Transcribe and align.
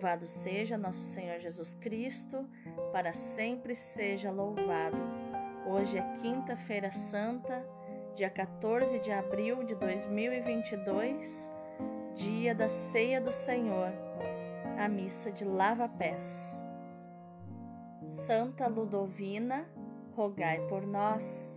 Louvado 0.00 0.26
seja 0.26 0.78
nosso 0.78 1.02
Senhor 1.02 1.40
Jesus 1.40 1.74
Cristo, 1.74 2.48
para 2.90 3.12
sempre 3.12 3.74
seja 3.74 4.30
louvado. 4.30 4.96
Hoje 5.66 5.98
é 5.98 6.16
quinta-feira 6.22 6.90
santa, 6.90 7.62
dia 8.14 8.30
14 8.30 8.98
de 9.00 9.12
abril 9.12 9.62
de 9.62 9.74
2022, 9.74 11.50
dia 12.14 12.54
da 12.54 12.66
ceia 12.66 13.20
do 13.20 13.30
Senhor, 13.30 13.92
a 14.78 14.88
missa 14.88 15.30
de 15.30 15.44
lava-pés. 15.44 16.62
Santa 18.08 18.68
Ludovina, 18.68 19.68
rogai 20.16 20.66
por 20.66 20.86
nós. 20.86 21.54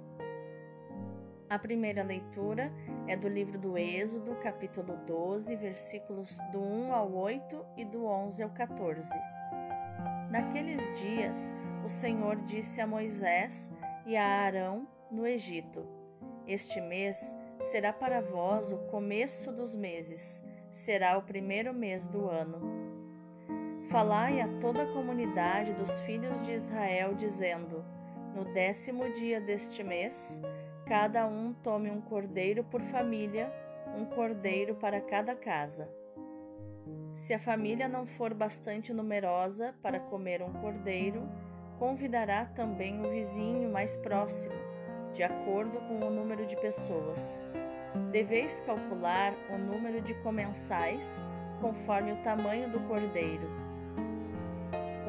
A 1.49 1.57
primeira 1.57 2.03
leitura 2.03 2.73
é 2.91 2.92
do 3.23 3.27
livro 3.27 3.59
do 3.59 3.77
Êxodo, 3.77 4.35
capítulo 4.35 4.97
12, 5.05 5.55
versículos 5.55 6.37
do 6.51 6.59
1 6.59 6.93
ao 6.93 7.13
8 7.13 7.65
e 7.77 7.85
do 7.85 8.05
11 8.05 8.43
ao 8.43 8.49
14. 8.49 9.11
Naqueles 10.31 10.81
dias, 10.99 11.55
o 11.85 11.89
Senhor 11.89 12.37
disse 12.37 12.81
a 12.81 12.87
Moisés 12.87 13.69
e 14.05 14.17
a 14.17 14.25
Arão 14.25 14.87
no 15.11 15.27
Egito: 15.27 15.85
Este 16.47 16.81
mês 16.81 17.37
será 17.61 17.93
para 17.93 18.21
vós 18.21 18.71
o 18.71 18.77
começo 18.89 19.51
dos 19.51 19.75
meses, 19.75 20.41
será 20.71 21.17
o 21.17 21.21
primeiro 21.21 21.73
mês 21.73 22.07
do 22.07 22.27
ano. 22.27 22.59
Falai 23.89 24.41
a 24.41 24.47
toda 24.59 24.83
a 24.83 24.93
comunidade 24.93 25.73
dos 25.73 26.01
filhos 26.01 26.41
de 26.41 26.51
Israel, 26.51 27.13
dizendo: 27.13 27.85
No 28.33 28.45
décimo 28.53 29.11
dia 29.13 29.39
deste 29.39 29.83
mês, 29.83 30.41
Cada 30.85 31.25
um 31.25 31.53
tome 31.53 31.89
um 31.89 32.01
cordeiro 32.01 32.61
por 32.65 32.81
família, 32.81 33.49
um 33.97 34.03
cordeiro 34.03 34.75
para 34.75 34.99
cada 34.99 35.33
casa. 35.33 35.89
Se 37.15 37.33
a 37.33 37.39
família 37.39 37.87
não 37.87 38.05
for 38.05 38.33
bastante 38.33 38.91
numerosa 38.91 39.73
para 39.81 39.97
comer 39.97 40.41
um 40.41 40.51
cordeiro, 40.51 41.23
convidará 41.79 42.45
também 42.47 42.99
o 42.99 43.09
vizinho 43.09 43.71
mais 43.71 43.95
próximo, 43.95 44.53
de 45.13 45.23
acordo 45.23 45.79
com 45.87 46.05
o 46.05 46.09
número 46.09 46.45
de 46.45 46.57
pessoas. 46.57 47.45
Deveis 48.11 48.59
calcular 48.61 49.33
o 49.49 49.57
número 49.57 50.01
de 50.01 50.13
comensais 50.15 51.23
conforme 51.61 52.11
o 52.11 52.17
tamanho 52.23 52.69
do 52.69 52.81
cordeiro. 52.81 53.47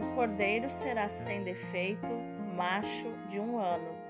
O 0.00 0.14
cordeiro 0.14 0.70
será 0.70 1.08
sem 1.08 1.42
defeito, 1.42 2.06
macho 2.54 3.12
de 3.28 3.40
um 3.40 3.58
ano 3.58 4.03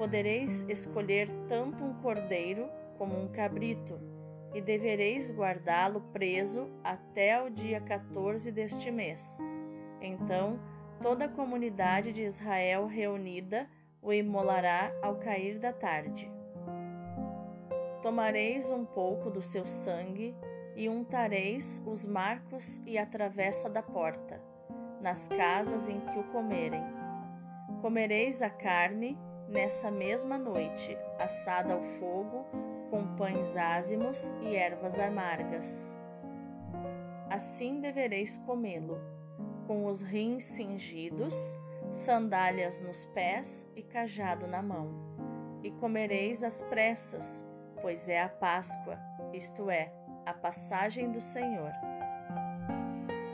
Podereis 0.00 0.64
escolher 0.66 1.28
tanto 1.46 1.84
um 1.84 1.92
cordeiro 1.92 2.70
como 2.96 3.22
um 3.22 3.28
cabrito, 3.28 4.00
e 4.54 4.58
devereis 4.62 5.30
guardá-lo 5.30 6.00
preso 6.10 6.70
até 6.82 7.38
o 7.42 7.50
dia 7.50 7.82
14 7.82 8.50
deste 8.50 8.90
mês. 8.90 9.38
Então, 10.00 10.58
toda 11.02 11.26
a 11.26 11.28
comunidade 11.28 12.14
de 12.14 12.22
Israel 12.22 12.86
reunida 12.86 13.68
o 14.00 14.10
imolará 14.10 14.90
ao 15.02 15.16
cair 15.16 15.58
da 15.58 15.70
tarde. 15.70 16.32
Tomareis 18.02 18.70
um 18.70 18.86
pouco 18.86 19.28
do 19.30 19.42
seu 19.42 19.66
sangue 19.66 20.34
e 20.74 20.88
untareis 20.88 21.82
os 21.84 22.06
marcos 22.06 22.80
e 22.86 22.96
a 22.96 23.04
travessa 23.04 23.68
da 23.68 23.82
porta, 23.82 24.40
nas 25.02 25.28
casas 25.28 25.90
em 25.90 26.00
que 26.00 26.18
o 26.18 26.24
comerem. 26.32 26.82
Comereis 27.82 28.40
a 28.40 28.48
carne 28.48 29.18
nessa 29.50 29.90
mesma 29.90 30.38
noite, 30.38 30.96
assada 31.18 31.74
ao 31.74 31.82
fogo, 31.82 32.46
com 32.88 33.16
pães 33.16 33.56
ázimos 33.56 34.32
e 34.40 34.54
ervas 34.54 34.98
amargas. 34.98 35.94
Assim 37.28 37.80
devereis 37.80 38.38
comê-lo, 38.38 38.98
com 39.66 39.86
os 39.86 40.00
rins 40.00 40.44
cingidos, 40.44 41.34
sandálias 41.92 42.80
nos 42.80 43.04
pés 43.06 43.68
e 43.74 43.82
cajado 43.82 44.46
na 44.46 44.62
mão. 44.62 44.88
E 45.62 45.70
comereis 45.72 46.42
às 46.42 46.62
pressas, 46.62 47.44
pois 47.82 48.08
é 48.08 48.22
a 48.22 48.28
Páscoa, 48.28 48.98
isto 49.32 49.68
é, 49.68 49.92
a 50.24 50.32
passagem 50.32 51.10
do 51.10 51.20
Senhor. 51.20 51.72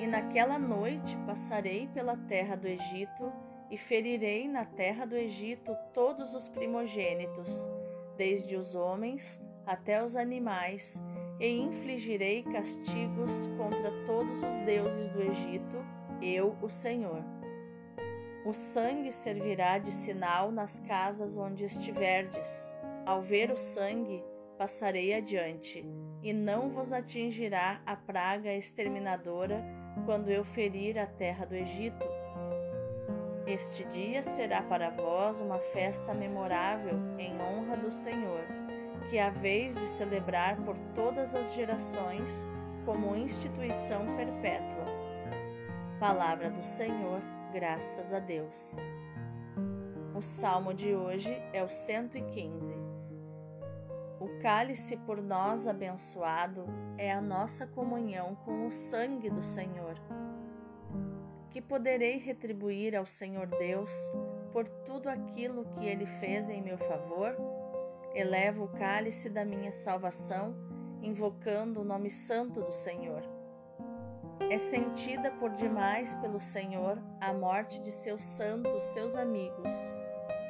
E 0.01 0.07
naquela 0.07 0.59
noite 0.59 1.17
passarei 1.27 1.89
pela 1.89 2.17
terra 2.17 2.57
do 2.57 2.67
Egito 2.67 3.33
e 3.71 3.77
ferirei 3.77 4.49
na 4.49 4.65
terra 4.65 5.05
do 5.05 5.17
Egito 5.17 5.77
todos 5.93 6.35
os 6.35 6.49
primogênitos, 6.49 7.69
desde 8.17 8.57
os 8.57 8.75
homens 8.75 9.41
até 9.67 10.03
os 10.03 10.15
animais, 10.15 11.03
e 11.41 11.49
infligirei 11.49 12.43
castigos 12.45 13.33
contra 13.59 13.91
todos 14.07 14.43
os 14.43 14.59
deuses 14.65 15.09
do 15.09 15.21
Egito, 15.21 15.85
eu, 16.23 16.57
o 16.63 16.69
Senhor. 16.69 17.23
O 18.47 18.55
sangue 18.55 19.11
servirá 19.11 19.79
de 19.79 19.91
sinal 19.91 20.53
nas 20.53 20.79
casas 20.81 21.37
onde 21.37 21.65
estiverdes. 21.65 22.73
Ao 23.05 23.21
ver 23.21 23.51
o 23.51 23.57
sangue, 23.57 24.25
passarei 24.57 25.13
adiante, 25.13 25.85
e 26.23 26.33
não 26.33 26.71
vos 26.71 26.93
atingirá 26.93 27.83
a 27.85 27.97
praga 27.97 28.55
exterminadora 28.55 29.65
quando 30.05 30.31
eu 30.31 30.45
ferir 30.45 30.99
a 30.99 31.07
terra 31.07 31.45
do 31.45 31.55
Egito 31.55 32.07
este 33.47 33.85
dia 33.85 34.25
será 34.25 34.61
para 34.61 34.91
vós 34.91 35.41
uma 35.41 35.59
festa 35.59 36.13
memorável 36.13 36.99
em 37.17 37.41
honra 37.41 37.77
do 37.77 37.93
Senhor, 37.93 38.45
que 39.09 39.21
haveis 39.21 39.77
de 39.77 39.89
celebrar 39.89 40.57
por 40.65 40.77
todas 40.97 41.33
as 41.33 41.55
gerações 41.55 42.45
como 42.85 43.15
instituição 43.15 44.05
perpétua. 44.17 44.85
Palavra 46.01 46.51
do 46.51 46.61
Senhor, 46.61 47.21
graças 47.53 48.13
a 48.13 48.19
Deus. 48.19 48.79
O 50.13 50.21
salmo 50.21 50.75
de 50.75 50.97
hoje 50.97 51.31
é 51.53 51.63
o 51.63 51.69
115. 51.69 52.75
O 54.19 54.41
cálice 54.43 54.97
por 54.97 55.23
nós 55.23 55.69
abençoado 55.69 56.65
é 56.99 57.13
a 57.13 57.21
nossa 57.21 57.65
comunhão 57.65 58.35
com 58.45 58.67
o 58.67 58.73
sangue 58.73 59.31
do 59.31 59.43
Senhor 59.43 59.95
que 61.57 61.63
poderei 61.63 62.19
retribuir 62.19 62.95
ao 62.95 63.07
Senhor 63.07 63.47
Deus 63.47 63.91
por 64.53 64.69
tudo 64.69 65.09
aquilo 65.09 65.65
que 65.65 65.87
ele 65.87 66.05
fez 66.05 66.51
em 66.51 66.61
meu 66.61 66.77
favor? 66.77 67.35
Elevo 68.15 68.65
o 68.65 68.69
cálice 68.69 69.31
da 69.31 69.43
minha 69.43 69.73
salvação, 69.73 70.55
invocando 71.01 71.81
o 71.81 71.85
nome 71.85 72.11
santo 72.11 72.61
do 72.61 72.73
Senhor. 72.73 73.23
É 74.51 74.59
sentida 74.59 75.31
por 75.31 75.51
demais 75.53 76.15
pelo 76.17 76.39
Senhor 76.39 77.03
a 77.23 77.33
morte 77.33 77.81
de 77.81 77.91
seus 77.91 78.23
santos, 78.23 78.85
seus 78.85 79.17
amigos. 79.17 79.73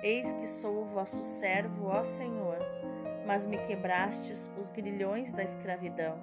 Eis 0.03 0.33
que 0.33 0.47
sou 0.49 0.83
o 0.83 0.87
vosso 0.87 1.23
servo, 1.23 1.87
ó 1.87 2.03
Senhor, 2.03 2.59
mas 3.25 3.47
me 3.47 3.59
quebrastes 3.59 4.51
os 4.59 4.71
grilhões 4.71 5.31
da 5.31 5.45
escravidão. 5.45 6.19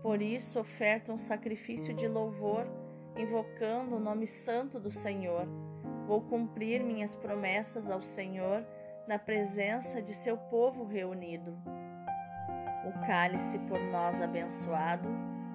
Por 0.00 0.22
isso 0.22 0.58
oferta 0.58 1.12
um 1.12 1.18
sacrifício 1.18 1.92
de 1.92 2.08
louvor 2.08 2.80
invocando 3.16 3.96
o 3.96 4.00
nome 4.00 4.26
santo 4.26 4.80
do 4.80 4.90
Senhor. 4.90 5.46
Vou 6.06 6.22
cumprir 6.22 6.82
minhas 6.82 7.14
promessas 7.14 7.90
ao 7.90 8.02
Senhor 8.02 8.64
na 9.06 9.18
presença 9.18 10.00
de 10.00 10.14
seu 10.14 10.36
povo 10.36 10.84
reunido. 10.84 11.56
O 12.84 13.06
cálice 13.06 13.58
por 13.60 13.78
nós 13.78 14.20
abençoado 14.20 15.08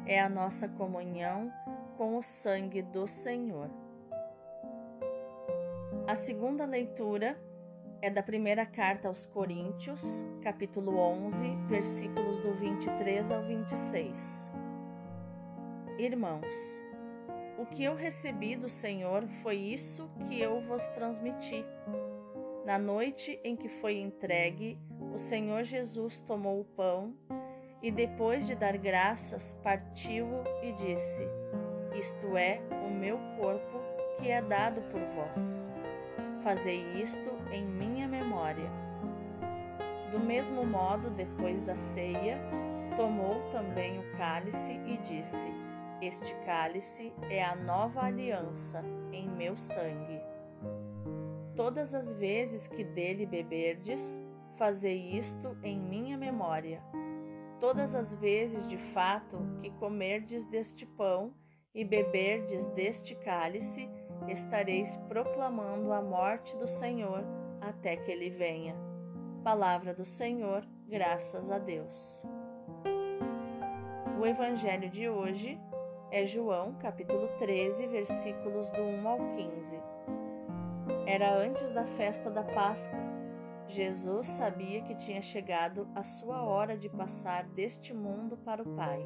é 0.06 0.20
a 0.20 0.30
nossa 0.30 0.68
comunhão 0.68 1.52
com 1.98 2.18
o 2.18 2.24
sangue 2.24 2.82
do 2.82 3.08
Senhor. 3.08 3.70
A 6.08 6.16
segunda 6.16 6.66
leitura 6.66 7.38
é 8.02 8.10
da 8.10 8.24
primeira 8.24 8.66
carta 8.66 9.08
aos 9.08 9.26
Coríntios, 9.26 10.24
capítulo 10.42 10.98
11, 10.98 11.56
versículos 11.68 12.40
do 12.40 12.54
23 12.54 13.32
ao 13.32 13.44
26. 13.44 14.50
Irmãos, 15.98 16.56
o 17.58 17.66
que 17.66 17.84
eu 17.84 17.96
recebi 17.96 18.56
do 18.56 18.70
Senhor 18.70 19.28
foi 19.42 19.56
isso 19.56 20.10
que 20.28 20.40
eu 20.40 20.62
vos 20.62 20.88
transmiti. 20.90 21.66
Na 22.64 22.78
noite 22.78 23.40
em 23.44 23.56
que 23.56 23.68
foi 23.68 23.98
entregue, 23.98 24.78
o 25.14 25.18
Senhor 25.18 25.64
Jesus 25.64 26.22
tomou 26.22 26.62
o 26.62 26.66
pão 26.66 27.16
e, 27.82 27.90
depois 27.90 28.46
de 28.46 28.54
dar 28.54 28.78
graças, 28.78 29.54
partiu-o 29.64 30.44
e 30.62 30.72
disse: 30.74 31.24
Isto 31.98 32.38
é 32.38 32.62
o 32.86 32.94
meu 32.94 33.18
corpo 33.40 33.80
que 34.20 34.30
é 34.30 34.42
dado 34.42 34.82
por 34.92 35.02
vós. 35.02 35.70
Fazei 36.44 36.84
isto 37.02 37.32
em 37.52 37.66
minha 37.66 38.08
memória. 38.08 38.70
Do 40.12 40.20
mesmo 40.20 40.66
modo, 40.66 41.10
depois 41.10 41.62
da 41.64 41.76
ceia, 41.76 42.40
tomou 42.96 43.50
também 43.52 44.00
o 44.00 44.18
cálice 44.18 44.74
e 44.86 44.98
disse: 44.98 45.67
este 46.02 46.36
cálice 46.46 47.12
é 47.30 47.44
a 47.44 47.56
nova 47.56 48.02
aliança 48.02 48.84
em 49.12 49.28
meu 49.28 49.58
sangue. 49.58 50.22
Todas 51.56 51.96
as 51.96 52.14
vezes 52.14 52.68
que 52.68 52.84
dele 52.84 53.26
beberdes, 53.26 54.22
fazei 54.58 55.10
isto 55.10 55.58
em 55.64 55.80
minha 55.80 56.18
memória. 56.18 56.84
Todas 57.60 57.96
as 57.96 58.14
vezes 58.14 58.68
de 58.68 58.78
fato 58.78 59.38
que 59.62 59.72
comerdes 59.72 60.46
deste 60.46 60.86
pão 60.86 61.34
e 61.74 61.84
beberdes 61.84 62.68
deste 62.68 63.16
cálice, 63.16 63.90
estareis 64.28 64.96
proclamando 65.08 65.92
a 65.92 66.02
morte 66.02 66.56
do 66.58 66.68
Senhor 66.68 67.24
até 67.60 67.96
que 67.96 68.12
ele 68.12 68.30
venha. 68.30 68.76
Palavra 69.44 69.94
do 69.94 70.06
Senhor, 70.06 70.64
graças 70.88 71.50
a 71.50 71.58
Deus. 71.58 72.24
O 74.20 74.26
evangelho 74.26 74.90
de 74.90 75.08
hoje 75.08 75.60
é 76.10 76.26
João, 76.26 76.74
capítulo 76.76 77.28
13, 77.38 77.88
versículos 77.88 78.72
do 78.72 78.82
1 78.82 79.08
ao 79.08 79.18
15. 79.36 79.82
Era 81.06 81.36
antes 81.38 81.70
da 81.72 81.86
festa 81.86 82.30
da 82.30 82.44
Páscoa. 82.44 83.00
Jesus 83.68 84.28
sabia 84.28 84.82
que 84.82 84.96
tinha 84.96 85.22
chegado 85.22 85.88
a 85.94 86.04
sua 86.04 86.42
hora 86.44 86.78
de 86.78 86.90
passar 86.90 87.44
deste 87.44 87.94
mundo 87.94 88.38
para 88.38 88.64
o 88.64 88.76
Pai. 88.76 89.06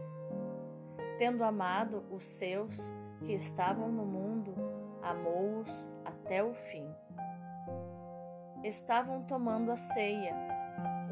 Tendo 1.18 1.44
amado 1.44 2.06
os 2.12 2.24
seus 2.24 2.94
que 3.24 3.34
estavam 3.34 3.92
no 3.92 4.06
mundo, 4.06 4.54
amou-os 5.02 5.90
até 6.06 6.44
o 6.44 6.54
fim. 6.54 6.88
Estavam 8.64 9.24
tomando 9.24 9.72
a 9.72 9.76
ceia. 9.76 10.36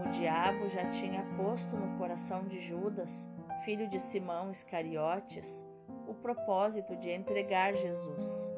O 0.06 0.09
diabo 0.12 0.69
já 0.69 0.88
tinha 0.92 1.24
posto 1.35 1.75
no 1.75 1.97
coração 1.97 2.44
de 2.45 2.59
Judas, 2.62 3.27
filho 3.65 3.89
de 3.89 4.00
Simão 4.00 4.51
Iscariotes, 4.51 5.68
propósito 6.19 6.95
de 6.95 7.10
entregar 7.10 7.75
Jesus. 7.75 8.51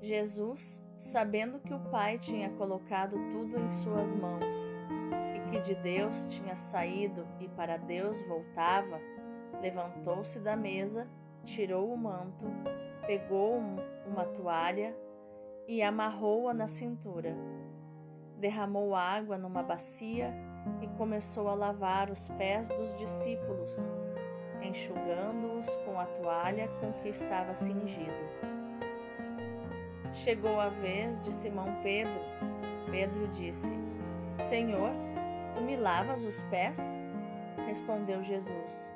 Jesus, 0.00 0.82
sabendo 0.96 1.58
que 1.60 1.74
o 1.74 1.80
Pai 1.90 2.18
tinha 2.18 2.50
colocado 2.50 3.16
tudo 3.30 3.58
em 3.58 3.70
suas 3.70 4.14
mãos 4.14 4.76
e 5.34 5.50
que 5.50 5.60
de 5.60 5.74
Deus 5.74 6.26
tinha 6.26 6.54
saído 6.54 7.26
e 7.40 7.48
para 7.48 7.76
Deus 7.76 8.20
voltava, 8.22 9.00
levantou-se 9.60 10.38
da 10.40 10.54
mesa, 10.56 11.08
tirou 11.44 11.92
o 11.92 11.96
manto, 11.96 12.44
pegou 13.06 13.60
uma 14.06 14.24
toalha 14.24 14.94
e 15.66 15.82
amarrou-a 15.82 16.54
na 16.54 16.66
cintura. 16.66 17.36
Derramou 18.38 18.94
água 18.94 19.36
numa 19.36 19.62
bacia 19.62 20.32
e 20.80 20.86
começou 20.96 21.48
a 21.48 21.54
lavar 21.54 22.10
os 22.10 22.28
pés 22.30 22.68
dos 22.68 22.94
discípulos, 22.96 23.92
enxugando-os 24.62 25.74
com 25.84 25.98
a 25.98 26.06
toalha 26.06 26.68
com 26.80 26.92
que 26.94 27.08
estava 27.08 27.54
cingido. 27.54 28.12
Chegou 30.12 30.60
a 30.60 30.68
vez 30.68 31.20
de 31.20 31.32
Simão 31.32 31.80
Pedro. 31.82 32.20
Pedro 32.90 33.28
disse: 33.28 33.74
Senhor, 34.36 34.90
tu 35.54 35.62
me 35.62 35.76
lavas 35.76 36.24
os 36.24 36.42
pés? 36.42 37.04
Respondeu 37.66 38.22
Jesus: 38.22 38.92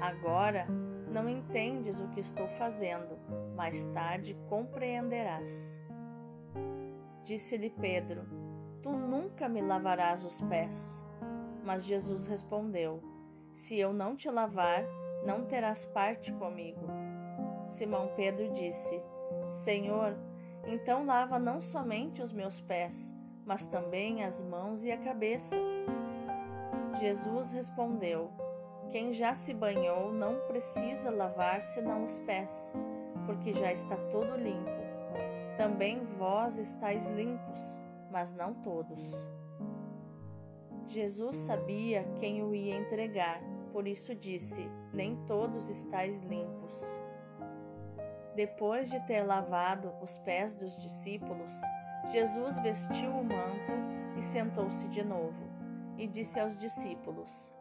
Agora 0.00 0.66
não 1.10 1.28
entendes 1.28 2.00
o 2.00 2.08
que 2.08 2.20
estou 2.20 2.46
fazendo, 2.48 3.18
mais 3.56 3.84
tarde 3.86 4.36
compreenderás. 4.48 5.80
Disse-lhe 7.24 7.70
Pedro: 7.70 8.26
Tu 8.82 8.90
nunca 8.90 9.48
me 9.48 9.60
lavarás 9.60 10.24
os 10.24 10.40
pés. 10.42 11.02
Mas 11.64 11.84
Jesus 11.84 12.26
respondeu: 12.26 13.02
Se 13.54 13.78
eu 13.78 13.92
não 13.92 14.16
te 14.16 14.30
lavar, 14.30 14.84
não 15.24 15.44
terás 15.44 15.84
parte 15.84 16.32
comigo. 16.32 16.86
Simão 17.66 18.12
Pedro 18.16 18.52
disse: 18.52 19.02
Senhor, 19.52 20.16
então 20.66 21.04
lava 21.04 21.38
não 21.38 21.60
somente 21.60 22.22
os 22.22 22.32
meus 22.32 22.60
pés, 22.60 23.14
mas 23.44 23.66
também 23.66 24.24
as 24.24 24.42
mãos 24.42 24.84
e 24.84 24.92
a 24.92 24.98
cabeça. 24.98 25.56
Jesus 27.00 27.52
respondeu: 27.52 28.30
Quem 28.90 29.12
já 29.12 29.34
se 29.34 29.54
banhou 29.54 30.12
não 30.12 30.40
precisa 30.46 31.10
lavar 31.10 31.62
senão 31.62 32.04
os 32.04 32.18
pés, 32.20 32.74
porque 33.26 33.52
já 33.52 33.72
está 33.72 33.96
todo 34.10 34.36
limpo. 34.36 34.80
Também 35.56 36.04
vós 36.18 36.58
estáis 36.58 37.06
limpos, 37.08 37.80
mas 38.10 38.30
não 38.32 38.54
todos. 38.54 39.14
Jesus 40.90 41.36
sabia 41.36 42.02
quem 42.18 42.42
o 42.42 42.52
ia 42.52 42.74
entregar, 42.74 43.40
por 43.72 43.86
isso 43.86 44.12
disse: 44.12 44.68
Nem 44.92 45.14
todos 45.24 45.70
estáis 45.70 46.18
limpos. 46.18 46.98
Depois 48.34 48.90
de 48.90 48.98
ter 49.06 49.22
lavado 49.22 49.92
os 50.02 50.18
pés 50.18 50.52
dos 50.52 50.76
discípulos, 50.76 51.54
Jesus 52.10 52.58
vestiu 52.58 53.08
o 53.08 53.22
manto 53.22 54.18
e 54.18 54.22
sentou-se 54.22 54.88
de 54.88 55.04
novo, 55.04 55.48
e 55.96 56.08
disse 56.08 56.40
aos 56.40 56.58
discípulos: 56.58 57.54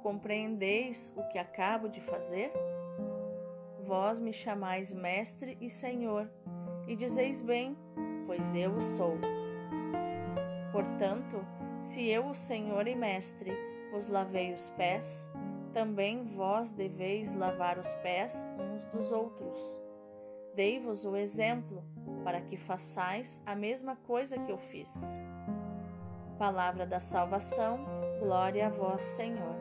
Compreendeis 0.00 1.12
o 1.16 1.24
que 1.24 1.38
acabo 1.38 1.88
de 1.88 2.00
fazer? 2.00 2.52
Vós 3.84 4.20
me 4.20 4.32
chamais 4.32 4.94
Mestre 4.94 5.58
e 5.60 5.68
Senhor, 5.68 6.30
e 6.86 6.94
dizeis 6.94 7.42
bem, 7.42 7.76
pois 8.28 8.54
eu 8.54 8.76
o 8.76 8.80
sou. 8.80 9.18
Portanto, 10.70 11.44
se 11.80 12.08
eu, 12.08 12.26
o 12.26 12.34
Senhor 12.34 12.86
e 12.86 12.94
Mestre, 12.94 13.52
vos 13.92 14.08
lavei 14.08 14.52
os 14.52 14.70
pés, 14.70 15.28
também 15.72 16.24
vós 16.24 16.72
deveis 16.72 17.32
lavar 17.32 17.78
os 17.78 17.94
pés 17.96 18.46
uns 18.58 18.84
dos 18.86 19.12
outros. 19.12 19.82
Dei-vos 20.54 21.04
o 21.04 21.16
exemplo 21.16 21.84
para 22.24 22.40
que 22.40 22.56
façais 22.56 23.42
a 23.44 23.54
mesma 23.54 23.94
coisa 23.94 24.38
que 24.38 24.50
eu 24.50 24.58
fiz. 24.58 25.18
Palavra 26.38 26.86
da 26.86 26.98
salvação, 26.98 27.78
glória 28.18 28.66
a 28.66 28.70
vós, 28.70 29.02
Senhor. 29.02 29.54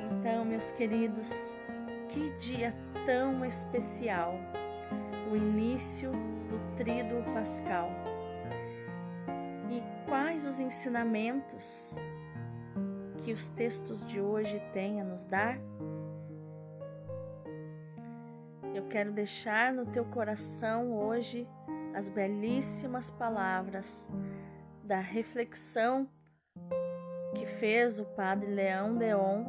Então, 0.00 0.44
meus 0.44 0.70
queridos, 0.72 1.30
que 2.08 2.30
dia 2.38 2.74
tão 3.04 3.44
especial, 3.44 4.34
o 5.30 5.36
início 5.36 6.10
do 6.10 6.76
Tríduo 6.76 7.22
Pascal. 7.34 7.90
Os 10.54 10.60
ensinamentos 10.60 11.96
que 13.24 13.32
os 13.32 13.48
textos 13.48 14.06
de 14.06 14.20
hoje 14.20 14.62
têm 14.72 15.00
a 15.00 15.04
nos 15.04 15.24
dar? 15.24 15.58
Eu 18.72 18.86
quero 18.86 19.10
deixar 19.10 19.72
no 19.72 19.84
teu 19.84 20.04
coração 20.04 20.96
hoje 20.96 21.48
as 21.92 22.08
belíssimas 22.08 23.10
palavras 23.10 24.08
da 24.84 25.00
reflexão 25.00 26.08
que 27.34 27.46
fez 27.46 27.98
o 27.98 28.04
Padre 28.04 28.54
Leão 28.54 28.96
Deon, 28.96 29.44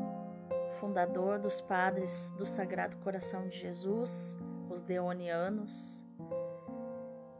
fundador 0.80 1.38
dos 1.38 1.62
Padres 1.62 2.32
do 2.32 2.48
Sagrado 2.48 2.98
Coração 2.98 3.48
de 3.48 3.60
Jesus, 3.60 4.36
os 4.72 4.82
Deonianos. 4.82 6.04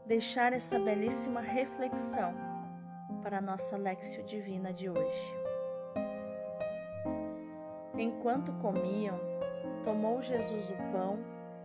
Deixar 0.06 0.52
essa 0.52 0.78
belíssima 0.78 1.40
reflexão 1.40 2.45
para 3.26 3.38
a 3.38 3.40
nossa 3.40 3.76
Lexio 3.76 4.22
Divina 4.22 4.72
de 4.72 4.88
hoje. 4.88 5.34
Enquanto 7.98 8.52
comiam, 8.60 9.18
tomou 9.82 10.22
Jesus 10.22 10.70
o 10.70 10.76
pão 10.92 11.18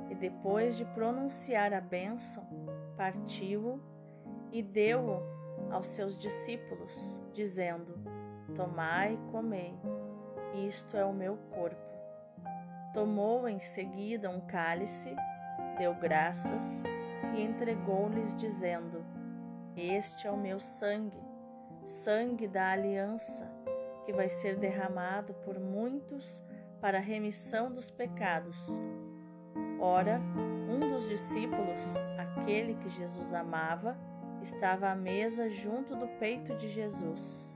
e 0.10 0.16
depois 0.16 0.76
de 0.76 0.84
pronunciar 0.86 1.72
a 1.72 1.80
bênção, 1.80 2.44
partiu-o 2.98 3.80
e 4.52 4.64
deu-o 4.64 5.22
aos 5.72 5.86
seus 5.86 6.18
discípulos, 6.18 7.22
dizendo: 7.32 7.94
Tomai 8.56 9.14
e 9.14 9.32
comei, 9.32 9.76
isto 10.68 10.98
é 10.98 11.06
o 11.06 11.14
meu 11.14 11.38
corpo. 11.52 11.94
Tomou 12.92 13.48
em 13.48 13.60
seguida 13.60 14.32
um 14.32 14.42
cálice, 14.48 15.16
deu 15.78 15.94
graças 15.94 16.82
e 17.36 17.44
entregou-lhes, 17.44 18.36
dizendo: 18.36 19.06
Este 19.76 20.26
é 20.26 20.32
o 20.32 20.38
meu 20.38 20.60
sangue, 20.60 21.31
sangue 21.86 22.48
da 22.48 22.72
aliança, 22.72 23.50
que 24.06 24.14
vai 24.14 24.30
ser 24.30 24.58
derramado 24.58 25.34
por 25.46 25.60
muitos 25.60 26.44
para 26.80 26.98
a 26.98 27.02
remissão 27.02 27.72
dos 27.72 27.92
pecados 27.92 28.70
Ora, 29.84 30.22
um 30.70 30.80
dos 30.80 31.10
discípulos, 31.10 31.96
aquele 32.16 32.76
que 32.76 32.90
Jesus 32.90 33.34
amava, 33.34 33.98
estava 34.40 34.90
à 34.90 34.96
mesa 34.96 35.50
junto 35.50 35.96
do 35.96 36.08
peito 36.20 36.56
de 36.56 36.70
Jesus. 36.70 37.52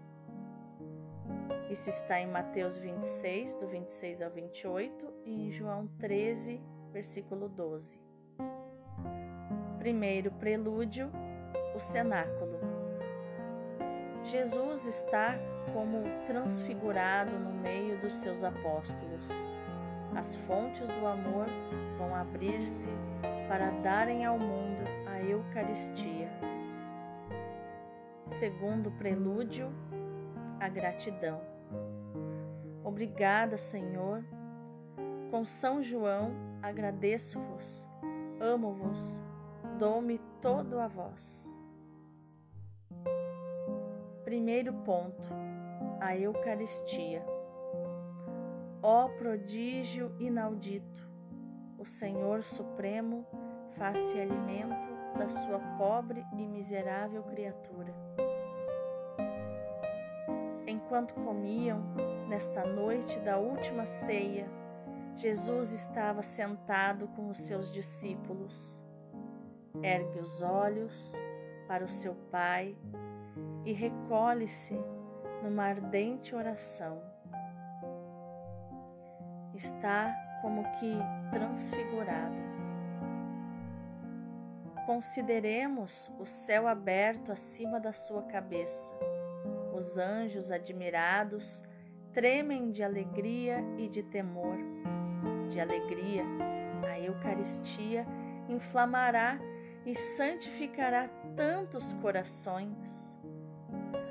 Isso 1.70 1.88
está 1.88 2.20
em 2.20 2.26
Mateus 2.26 2.80
26, 2.80 3.54
do 3.56 3.68
26 3.68 4.24
ao 4.24 4.32
28, 4.32 5.14
e 5.24 5.48
em 5.48 5.52
João 5.52 5.88
13, 6.00 6.60
versículo 6.92 7.48
12. 7.48 8.02
Primeiro 9.78 10.32
prelúdio, 10.32 11.12
o 11.76 11.80
cenáculo. 11.80 12.55
Jesus 14.26 14.88
está 14.88 15.38
como 15.72 16.02
transfigurado 16.26 17.38
no 17.38 17.54
meio 17.54 18.00
dos 18.02 18.16
seus 18.16 18.44
apóstolos. 18.44 19.30
As 20.16 20.34
fontes 20.36 20.88
do 20.88 21.06
amor 21.06 21.46
vão 21.98 22.16
abrir-se 22.16 22.90
para 23.48 23.70
darem 23.82 24.26
ao 24.26 24.40
mundo 24.40 24.84
a 25.08 25.22
Eucaristia. 25.22 26.32
Segundo 28.26 28.90
prelúdio, 28.92 29.72
a 30.60 30.68
gratidão. 30.70 31.40
Obrigada, 32.84 33.58
Senhor. 33.58 34.24
Com 35.30 35.46
São 35.46 35.84
João 35.84 36.32
agradeço-vos, 36.64 37.88
amo-vos, 38.40 39.22
dou-me 39.78 40.20
todo 40.42 40.80
a 40.80 40.88
vós. 40.88 41.55
Primeiro 44.26 44.74
ponto: 44.74 45.22
a 46.02 46.18
Eucaristia. 46.18 47.24
Ó 48.82 49.08
prodígio 49.10 50.16
inaudito, 50.20 51.08
o 51.78 51.86
Senhor 51.86 52.42
Supremo 52.42 53.24
faz-se 53.78 54.20
alimento 54.20 54.96
da 55.16 55.30
sua 55.30 55.60
pobre 55.78 56.26
e 56.34 56.48
miserável 56.48 57.22
criatura. 57.22 57.94
Enquanto 60.66 61.14
comiam, 61.14 61.84
nesta 62.28 62.66
noite 62.66 63.20
da 63.20 63.38
última 63.38 63.86
ceia, 63.86 64.50
Jesus 65.18 65.72
estava 65.72 66.24
sentado 66.24 67.08
com 67.10 67.30
os 67.30 67.42
seus 67.42 67.72
discípulos. 67.72 68.84
Ergue 69.84 70.20
os 70.20 70.42
olhos 70.42 71.14
para 71.68 71.86
o 71.86 71.90
seu 71.90 72.16
Pai 72.32 72.76
e 73.66 73.74
recolhe-se 73.74 74.80
numa 75.44 75.64
ardente 75.64 76.36
oração. 76.36 77.02
Está 79.54 80.14
como 80.42 80.64
que 80.74 80.94
transfigurado. 81.32 82.36
Consideremos 84.86 86.12
o 86.20 86.26
céu 86.26 86.68
aberto 86.68 87.32
acima 87.32 87.80
da 87.80 87.92
sua 87.92 88.22
cabeça. 88.24 88.94
Os 89.74 89.98
anjos 89.98 90.52
admirados 90.52 91.64
tremem 92.14 92.72
de 92.72 92.84
alegria 92.84 93.58
e 93.78 93.90
de 93.90 94.04
temor. 94.04 94.58
De 95.50 95.60
alegria, 95.60 96.24
a 96.88 97.00
Eucaristia 97.00 98.06
inflamará 98.48 99.40
e 99.86 99.96
santificará 99.96 101.10
tantos 101.36 101.94
corações. 101.94 103.15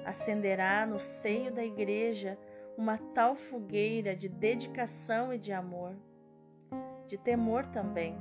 Acenderá 0.04 0.84
no 0.87 1.00
seio 1.00 1.52
da 1.52 1.64
Igreja 1.64 2.38
uma 2.76 2.99
tal 3.14 3.34
fogueira 3.34 4.14
de 4.14 4.28
dedicação 4.28 5.32
e 5.32 5.38
de 5.38 5.52
amor, 5.52 5.94
de 7.08 7.16
temor 7.16 7.66
também. 7.66 8.16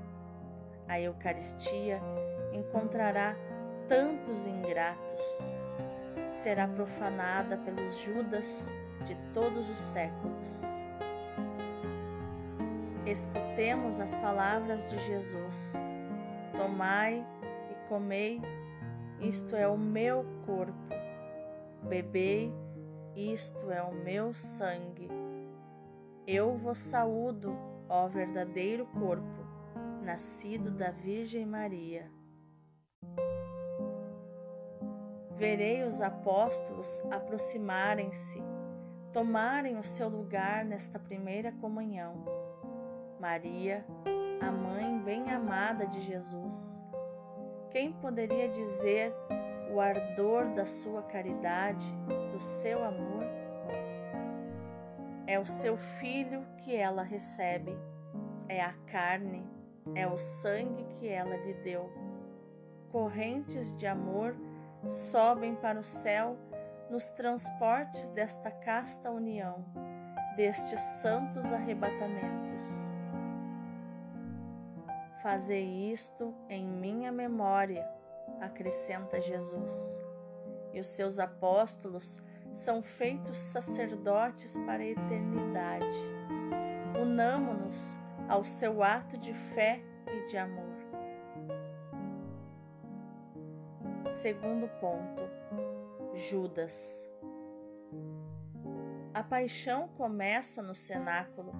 A 0.87 0.99
Eucaristia 0.99 1.99
encontrará 2.53 3.35
tantos 3.87 4.45
ingratos. 4.45 5.21
Será 6.31 6.67
profanada 6.67 7.57
pelos 7.57 7.97
Judas 7.99 8.71
de 9.05 9.15
todos 9.33 9.69
os 9.69 9.79
séculos. 9.79 10.61
Escutemos 13.05 13.99
as 13.99 14.13
palavras 14.15 14.87
de 14.87 14.97
Jesus: 14.99 15.73
Tomai 16.55 17.25
e 17.71 17.89
comei, 17.89 18.41
isto 19.19 19.55
é 19.55 19.67
o 19.67 19.77
meu 19.77 20.25
corpo. 20.45 21.02
Bebei, 21.87 22.51
isto 23.15 23.69
é 23.69 23.81
o 23.83 23.93
meu 23.93 24.33
sangue. 24.33 25.09
Eu 26.25 26.57
vos 26.57 26.79
saúdo, 26.79 27.55
ó 27.89 28.07
verdadeiro 28.07 28.85
corpo, 28.87 29.45
nascido 30.01 30.71
da 30.71 30.91
Virgem 30.91 31.45
Maria. 31.45 32.09
Verei 35.35 35.83
os 35.83 36.01
apóstolos 36.01 37.01
aproximarem-se, 37.11 38.41
tomarem 39.11 39.77
o 39.77 39.83
seu 39.83 40.07
lugar 40.07 40.63
nesta 40.63 40.97
primeira 40.97 41.51
comunhão. 41.51 42.23
Maria, 43.19 43.85
a 44.39 44.51
mãe 44.51 44.97
bem-amada 44.99 45.85
de 45.87 45.99
Jesus. 46.01 46.81
Quem 47.69 47.91
poderia 47.91 48.47
dizer 48.47 49.13
o 49.73 49.81
ardor 49.81 50.53
da 50.53 50.65
sua 50.65 51.01
caridade, 51.01 51.85
do 52.31 52.39
seu 52.41 52.83
amor? 52.83 53.23
É 55.25 55.39
o 55.39 55.47
seu 55.47 55.75
filho 55.77 56.45
que 56.57 56.75
ela 56.75 57.01
recebe, 57.01 57.75
é 58.47 58.61
a 58.61 58.73
carne, 58.91 59.43
é 59.95 60.05
o 60.05 60.17
sangue 60.19 60.85
que 60.95 61.07
ela 61.07 61.35
lhe 61.37 61.55
deu. 61.55 61.91
Correntes 62.91 63.75
de 63.75 63.87
amor 63.87 64.35
sobem 64.87 65.55
para 65.55 65.79
o 65.79 65.83
céu 65.83 66.37
nos 66.91 67.09
transportes 67.09 68.09
desta 68.09 68.51
casta 68.51 69.09
união, 69.09 69.65
destes 70.35 70.79
santos 70.79 71.51
arrebatamentos. 71.51 72.63
Fazei 75.23 75.91
isto 75.91 76.35
em 76.49 76.67
minha 76.67 77.11
memória, 77.11 77.89
acrescenta 78.39 79.21
Jesus. 79.21 80.01
E 80.71 80.79
os 80.79 80.87
seus 80.87 81.19
apóstolos 81.19 82.21
são 82.53 82.81
feitos 82.81 83.37
sacerdotes 83.37 84.55
para 84.65 84.83
a 84.83 84.87
eternidade. 84.87 85.85
Unamo-nos 87.01 87.95
ao 88.27 88.43
seu 88.43 88.83
ato 88.83 89.17
de 89.17 89.33
fé 89.33 89.81
e 90.07 90.27
de 90.27 90.37
amor. 90.37 90.73
Segundo 94.09 94.67
ponto, 94.79 95.23
Judas. 96.15 97.09
A 99.13 99.23
paixão 99.23 99.87
começa 99.89 100.61
no 100.61 100.75
cenáculo 100.75 101.51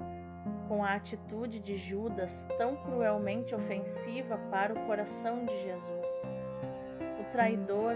com 0.67 0.83
a 0.83 0.93
atitude 0.93 1.59
de 1.59 1.75
Judas 1.75 2.47
tão 2.57 2.75
cruelmente 2.77 3.53
ofensiva 3.53 4.37
para 4.49 4.73
o 4.73 4.85
coração 4.85 5.45
de 5.45 5.55
Jesus. 5.61 6.42
Traidor 7.33 7.95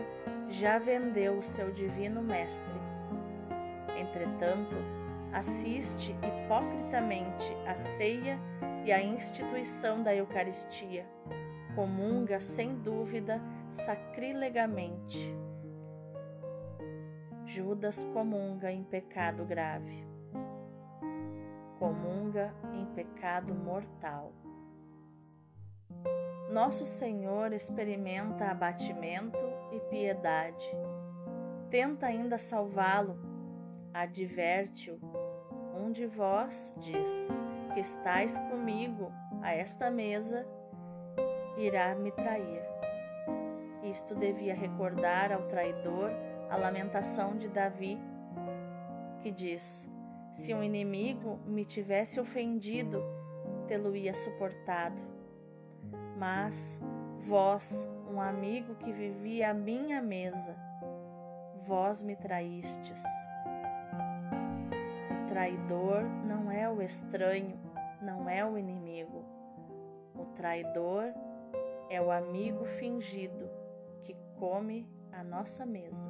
já 0.49 0.79
vendeu 0.79 1.37
o 1.37 1.43
seu 1.43 1.71
divino 1.71 2.23
mestre. 2.23 2.73
Entretanto, 3.95 4.75
assiste 5.31 6.11
hipocritamente 6.13 7.45
à 7.67 7.75
ceia 7.75 8.39
e 8.83 8.91
à 8.91 8.99
instituição 8.99 10.01
da 10.01 10.15
Eucaristia. 10.15 11.05
Comunga 11.75 12.39
sem 12.39 12.79
dúvida 12.79 13.39
sacrilegamente. 13.69 15.37
Judas 17.45 18.03
comunga 18.05 18.71
em 18.71 18.83
pecado 18.83 19.45
grave. 19.45 20.03
Comunga 21.77 22.51
em 22.73 22.87
pecado 22.87 23.53
mortal. 23.53 24.33
Nosso 26.57 26.85
Senhor 26.85 27.53
experimenta 27.53 28.45
abatimento 28.47 29.37
e 29.71 29.79
piedade. 29.91 30.67
Tenta 31.69 32.07
ainda 32.07 32.39
salvá-lo, 32.39 33.15
adverte-o. 33.93 34.99
Um 35.79 35.91
de 35.91 36.07
vós, 36.07 36.75
diz, 36.79 37.27
que 37.75 37.79
estais 37.79 38.39
comigo 38.49 39.13
a 39.43 39.53
esta 39.53 39.91
mesa, 39.91 40.47
irá 41.57 41.93
me 41.93 42.11
trair. 42.11 42.63
Isto 43.83 44.15
devia 44.15 44.55
recordar 44.55 45.31
ao 45.31 45.43
traidor 45.43 46.09
a 46.49 46.57
lamentação 46.57 47.37
de 47.37 47.49
Davi, 47.49 47.99
que 49.21 49.29
diz: 49.29 49.87
Se 50.31 50.55
um 50.55 50.63
inimigo 50.63 51.39
me 51.45 51.63
tivesse 51.63 52.19
ofendido, 52.19 53.03
tê-lo-ia 53.67 54.15
suportado. 54.15 55.16
Mas 56.17 56.79
vós, 57.19 57.87
um 58.09 58.19
amigo 58.21 58.75
que 58.75 58.91
vivia 58.91 59.51
à 59.51 59.53
minha 59.53 60.01
mesa, 60.01 60.55
vós 61.65 62.01
me 62.01 62.15
traístes. 62.15 63.01
O 65.11 65.27
traidor 65.27 66.03
não 66.25 66.51
é 66.51 66.69
o 66.69 66.81
estranho, 66.81 67.59
não 68.01 68.29
é 68.29 68.45
o 68.45 68.57
inimigo. 68.57 69.25
O 70.15 70.25
traidor 70.35 71.13
é 71.89 72.01
o 72.01 72.09
amigo 72.09 72.65
fingido 72.65 73.49
que 74.03 74.15
come 74.39 74.87
a 75.11 75.23
nossa 75.23 75.65
mesa. 75.65 76.09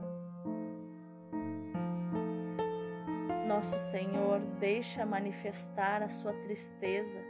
Nosso 3.47 3.77
Senhor 3.79 4.39
deixa 4.59 5.05
manifestar 5.05 6.03
a 6.03 6.09
sua 6.09 6.33
tristeza, 6.33 7.21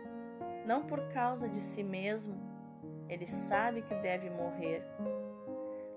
não 0.68 0.84
por 0.84 1.00
causa 1.14 1.48
de 1.48 1.62
si 1.62 1.82
mesmo, 1.82 2.36
ele 3.08 3.26
sabe 3.26 3.82
que 3.82 3.96
deve 3.96 4.30
morrer. 4.30 4.84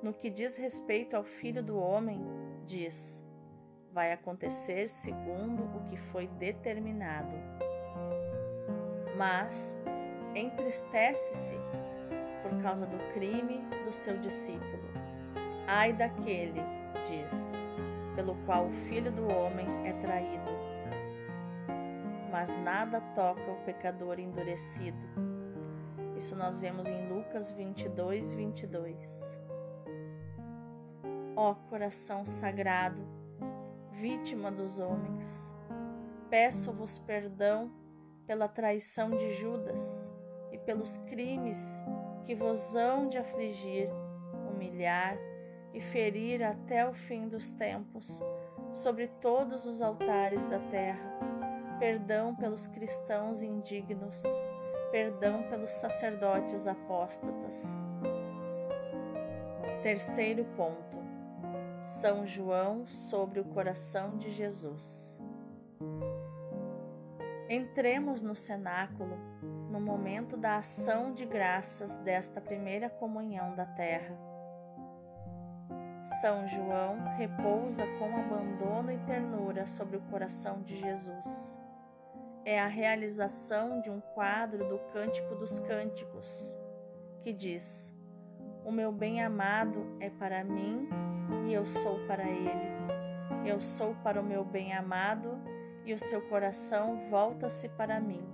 No 0.00 0.14
que 0.14 0.30
diz 0.30 0.56
respeito 0.56 1.16
ao 1.16 1.24
Filho 1.24 1.62
do 1.62 1.76
Homem, 1.76 2.24
diz: 2.66 3.20
vai 3.92 4.12
acontecer 4.12 4.88
segundo 4.88 5.64
o 5.76 5.84
que 5.86 5.96
foi 5.96 6.28
determinado. 6.28 7.36
Mas 9.16 9.76
entristece-se 10.36 11.56
por 12.42 12.62
causa 12.62 12.86
do 12.86 12.98
crime 13.12 13.60
do 13.84 13.92
seu 13.92 14.16
discípulo. 14.18 14.88
Ai 15.66 15.92
daquele, 15.92 16.62
diz, 17.08 17.52
pelo 18.14 18.36
qual 18.46 18.66
o 18.66 18.72
Filho 18.72 19.10
do 19.10 19.26
Homem 19.34 19.66
é 19.84 19.92
traído. 19.94 20.59
Mas 22.30 22.54
nada 22.62 23.00
toca 23.14 23.50
o 23.50 23.64
pecador 23.64 24.18
endurecido. 24.18 24.98
Isso 26.16 26.36
nós 26.36 26.58
vemos 26.58 26.86
em 26.86 27.08
Lucas 27.08 27.50
22, 27.50 28.34
22. 28.34 29.40
Ó 31.34 31.54
coração 31.54 32.26
sagrado, 32.26 33.00
vítima 33.90 34.50
dos 34.50 34.78
homens, 34.78 35.52
peço-vos 36.28 36.98
perdão 36.98 37.70
pela 38.26 38.46
traição 38.46 39.10
de 39.10 39.32
Judas 39.32 40.10
e 40.52 40.58
pelos 40.58 40.98
crimes 40.98 41.82
que 42.24 42.34
vos 42.34 42.76
hão 42.76 43.08
de 43.08 43.18
afligir, 43.18 43.88
humilhar 44.48 45.16
e 45.72 45.80
ferir 45.80 46.42
até 46.42 46.88
o 46.88 46.92
fim 46.92 47.28
dos 47.28 47.50
tempos, 47.50 48.22
sobre 48.70 49.08
todos 49.20 49.66
os 49.66 49.82
altares 49.82 50.44
da 50.44 50.58
terra. 50.58 51.09
Perdão 51.80 52.32
pelos 52.36 52.68
cristãos 52.68 53.42
indignos, 53.42 54.22
perdão 54.92 55.42
pelos 55.50 55.72
sacerdotes 55.72 56.68
apóstatas. 56.68 57.64
Terceiro 59.82 60.44
ponto. 60.56 61.00
São 61.82 62.24
João 62.24 62.86
sobre 62.86 63.40
o 63.40 63.44
coração 63.44 64.16
de 64.18 64.30
Jesus. 64.30 65.18
Entremos 67.48 68.22
no 68.22 68.36
cenáculo 68.36 69.16
no 69.68 69.80
momento 69.80 70.36
da 70.36 70.58
ação 70.58 71.12
de 71.12 71.24
graças 71.24 71.96
desta 71.96 72.40
primeira 72.40 72.88
comunhão 72.88 73.56
da 73.56 73.64
terra 73.64 74.30
são 76.20 76.46
João 76.48 76.98
repousa 77.16 77.86
com 77.98 78.16
abandono 78.16 78.90
e 78.90 78.98
ternura 78.98 79.66
sobre 79.66 79.96
o 79.96 80.00
coração 80.02 80.60
de 80.62 80.78
Jesus. 80.78 81.56
É 82.44 82.58
a 82.58 82.66
realização 82.66 83.80
de 83.80 83.90
um 83.90 84.00
quadro 84.00 84.66
do 84.66 84.78
Cântico 84.92 85.34
dos 85.34 85.58
Cânticos, 85.60 86.56
que 87.22 87.32
diz: 87.32 87.92
O 88.64 88.72
meu 88.72 88.90
bem-amado 88.90 89.86
é 90.00 90.08
para 90.08 90.42
mim 90.42 90.88
e 91.46 91.52
eu 91.52 91.66
sou 91.66 91.98
para 92.06 92.24
ele. 92.24 92.70
Eu 93.44 93.60
sou 93.60 93.94
para 94.02 94.20
o 94.20 94.24
meu 94.24 94.44
bem-amado 94.44 95.38
e 95.84 95.92
o 95.92 95.98
seu 95.98 96.22
coração 96.28 97.08
volta-se 97.10 97.68
para 97.68 98.00
mim. 98.00 98.26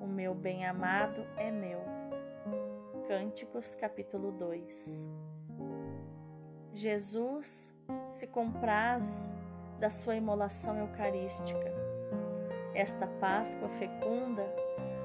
O 0.00 0.06
meu 0.06 0.34
bem-amado 0.34 1.26
é 1.36 1.50
meu. 1.50 1.80
Cânticos, 3.06 3.74
capítulo 3.74 4.32
2. 4.32 5.08
Jesus 6.72 7.74
se 8.10 8.26
compraz 8.26 9.32
da 9.78 9.90
sua 9.90 10.14
imolação 10.14 10.78
eucarística. 10.78 11.89
Esta 12.80 13.06
Páscoa 13.06 13.68
fecunda 13.78 14.42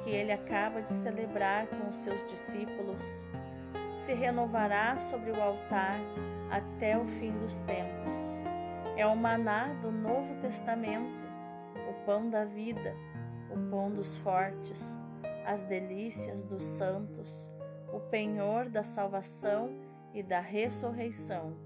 que 0.01 0.09
ele 0.09 0.31
acaba 0.31 0.81
de 0.81 0.93
celebrar 0.93 1.67
com 1.67 1.89
os 1.89 1.97
seus 1.97 2.25
discípulos 2.25 3.27
se 3.97 4.13
renovará 4.13 4.97
sobre 4.97 5.29
o 5.31 5.41
altar 5.41 5.99
até 6.49 6.97
o 6.97 7.05
fim 7.05 7.37
dos 7.37 7.59
tempos. 7.59 8.39
É 8.95 9.05
o 9.05 9.13
maná 9.13 9.73
do 9.81 9.91
Novo 9.91 10.35
Testamento, 10.35 11.19
o 11.89 12.05
pão 12.05 12.29
da 12.29 12.45
vida, 12.45 12.95
o 13.51 13.69
pão 13.69 13.91
dos 13.91 14.15
fortes, 14.15 14.97
as 15.45 15.61
delícias 15.63 16.43
dos 16.43 16.63
santos, 16.63 17.51
o 17.91 17.99
penhor 17.99 18.69
da 18.69 18.83
salvação 18.83 19.69
e 20.13 20.23
da 20.23 20.39
ressurreição. 20.39 21.57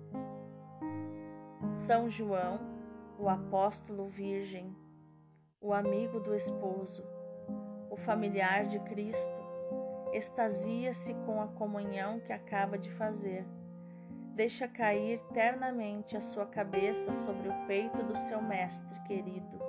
São 1.71 2.09
João, 2.09 2.59
o 3.19 3.29
apóstolo 3.29 4.07
virgem, 4.07 4.75
o 5.62 5.74
amigo 5.74 6.22
do 6.22 6.34
esposo, 6.34 7.04
o 7.89 7.98
familiar 7.98 8.65
de 8.65 8.80
Cristo, 8.80 9.38
extasia-se 10.13 11.13
com 11.26 11.41
a 11.41 11.48
comunhão 11.48 12.19
que 12.22 12.32
acaba 12.32 12.78
de 12.78 12.89
fazer. 12.91 13.45
Deixa 14.36 14.69
cair 14.69 15.22
ternamente 15.34 16.15
a 16.15 16.22
sua 16.22 16.45
cabeça 16.45 17.12
sobre 17.12 17.50
o 17.50 17.67
peito 17.67 18.02
do 18.04 18.17
seu 18.17 18.41
mestre 18.41 18.98
querido. 19.02 19.60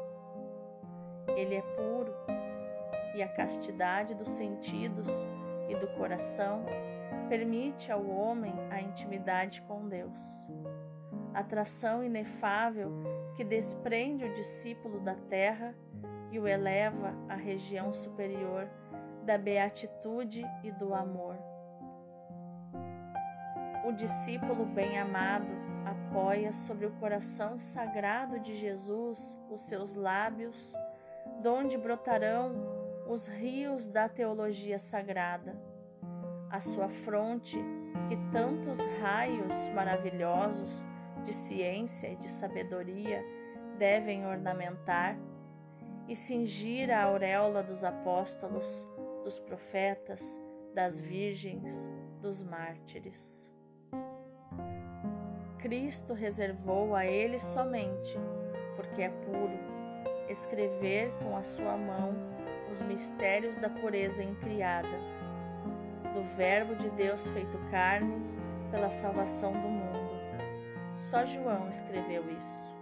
Ele 1.36 1.56
é 1.56 1.62
puro 1.62 2.14
e 3.16 3.22
a 3.22 3.28
castidade 3.28 4.14
dos 4.14 4.30
sentidos 4.30 5.08
e 5.68 5.74
do 5.74 5.88
coração 5.88 6.64
permite 7.28 7.90
ao 7.90 8.06
homem 8.06 8.54
a 8.70 8.80
intimidade 8.80 9.60
com 9.62 9.88
Deus. 9.88 10.48
Atração 11.34 12.02
inefável 12.04 12.92
que 13.36 13.44
desprende 13.44 14.24
o 14.24 14.34
discípulo 14.34 15.00
da 15.00 15.14
terra 15.14 15.74
e 16.30 16.38
o 16.38 16.46
eleva 16.46 17.14
à 17.28 17.34
região 17.34 17.92
superior 17.92 18.68
da 19.24 19.36
beatitude 19.36 20.44
e 20.62 20.70
do 20.72 20.94
amor. 20.94 21.36
O 23.84 23.92
discípulo 23.92 24.64
bem-amado 24.64 25.48
apoia 25.84 26.52
sobre 26.52 26.86
o 26.86 26.92
coração 26.92 27.58
sagrado 27.58 28.38
de 28.38 28.54
Jesus 28.56 29.36
os 29.50 29.62
seus 29.62 29.94
lábios, 29.94 30.74
donde 31.42 31.76
brotarão 31.76 32.52
os 33.08 33.26
rios 33.26 33.86
da 33.86 34.08
teologia 34.08 34.78
sagrada 34.78 35.56
a 36.50 36.60
sua 36.60 36.88
fronte, 36.88 37.56
que 38.08 38.16
tantos 38.32 38.84
raios 39.00 39.68
maravilhosos 39.68 40.84
de 41.20 41.32
ciência 41.32 42.08
e 42.08 42.16
de 42.16 42.30
sabedoria 42.30 43.24
devem 43.78 44.26
ornamentar, 44.26 45.18
e 46.08 46.16
cingir 46.16 46.90
a 46.90 47.04
auréola 47.04 47.62
dos 47.62 47.84
apóstolos, 47.84 48.84
dos 49.22 49.38
profetas, 49.38 50.40
das 50.74 50.98
virgens, 50.98 51.88
dos 52.20 52.42
mártires. 52.42 53.48
Cristo 55.58 56.12
reservou 56.12 56.96
a 56.96 57.06
ele 57.06 57.38
somente, 57.38 58.18
porque 58.74 59.02
é 59.02 59.08
puro, 59.08 59.58
escrever 60.28 61.12
com 61.22 61.36
a 61.36 61.42
sua 61.44 61.76
mão 61.76 62.12
os 62.72 62.82
mistérios 62.82 63.56
da 63.56 63.68
pureza 63.68 64.22
incriada 64.22 64.88
do 66.12 66.22
Verbo 66.36 66.74
de 66.74 66.90
Deus 66.90 67.28
feito 67.28 67.58
carne 67.70 68.14
pela 68.70 68.90
salvação 68.90 69.52
do 69.52 69.68
mundo. 69.68 69.79
Só 70.94 71.24
João 71.24 71.68
escreveu 71.68 72.24
isso. 72.30 72.76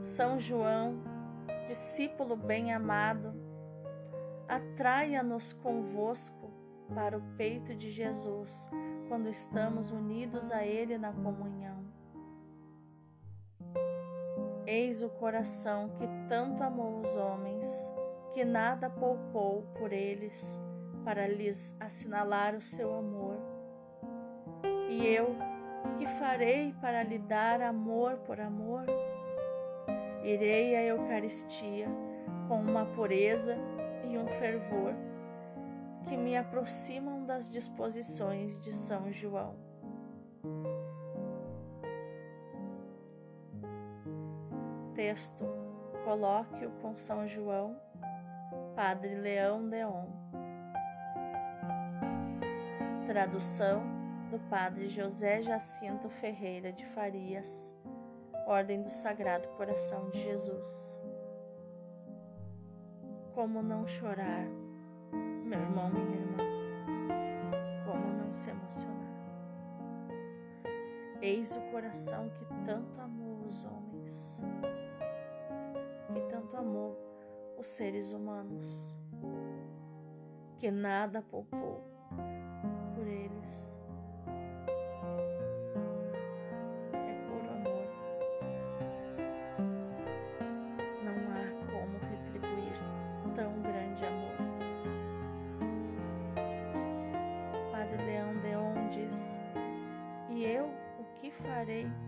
São 0.00 0.38
João, 0.38 1.02
discípulo 1.66 2.36
bem-amado, 2.36 3.34
atraia-nos 4.48 5.52
convosco 5.52 6.50
para 6.94 7.18
o 7.18 7.22
peito 7.36 7.74
de 7.74 7.90
Jesus 7.90 8.70
quando 9.08 9.28
estamos 9.28 9.90
unidos 9.90 10.52
a 10.52 10.64
Ele 10.64 10.96
na 10.96 11.12
comunhão. 11.12 11.84
Eis 14.66 15.00
o 15.00 15.08
coração 15.08 15.90
que 15.90 16.08
tanto 16.28 16.62
amou 16.62 17.00
os 17.00 17.16
homens, 17.16 17.64
que 18.34 18.44
nada 18.44 18.90
poupou 18.90 19.62
por 19.78 19.92
eles 19.92 20.60
para 21.04 21.28
lhes 21.28 21.72
assinalar 21.78 22.56
o 22.56 22.60
seu 22.60 22.92
amor. 22.92 23.36
E 24.90 25.06
eu, 25.06 25.36
que 25.98 26.06
farei 26.06 26.74
para 26.80 27.02
lhe 27.02 27.18
dar 27.18 27.60
amor 27.60 28.16
por 28.18 28.40
amor? 28.40 28.84
Irei 30.22 30.74
à 30.76 30.82
Eucaristia 30.82 31.86
com 32.48 32.60
uma 32.60 32.84
pureza 32.86 33.56
e 34.04 34.18
um 34.18 34.26
fervor 34.26 34.94
que 36.08 36.16
me 36.16 36.36
aproximam 36.36 37.24
das 37.24 37.48
disposições 37.48 38.58
de 38.60 38.72
São 38.72 39.12
João. 39.12 39.56
Texto 44.94 45.44
Colóquio 46.04 46.70
com 46.80 46.96
São 46.96 47.26
João, 47.26 47.76
Padre 48.74 49.14
Leão 49.16 49.68
Deon. 49.68 50.06
Tradução 53.06 53.95
do 54.36 54.50
Padre 54.50 54.86
José 54.86 55.40
Jacinto 55.40 56.10
Ferreira 56.10 56.70
de 56.70 56.84
Farias, 56.84 57.74
Ordem 58.46 58.82
do 58.82 58.90
Sagrado 58.90 59.48
Coração 59.56 60.10
de 60.10 60.22
Jesus. 60.22 61.00
Como 63.32 63.62
não 63.62 63.86
chorar, 63.86 64.46
meu 65.42 65.58
irmão, 65.58 65.88
minha 65.88 66.16
irmã? 66.18 66.36
Como 67.86 68.12
não 68.12 68.30
se 68.30 68.50
emocionar? 68.50 68.94
Eis 71.22 71.56
o 71.56 71.60
coração 71.70 72.28
que 72.28 72.44
tanto 72.66 73.00
amou 73.00 73.40
os 73.46 73.64
homens, 73.64 74.42
que 76.12 76.20
tanto 76.28 76.54
amou 76.58 76.94
os 77.56 77.68
seres 77.68 78.12
humanos, 78.12 78.94
que 80.58 80.70
nada 80.70 81.22
poupou 81.22 81.82
por 82.94 83.06
eles. 83.06 83.75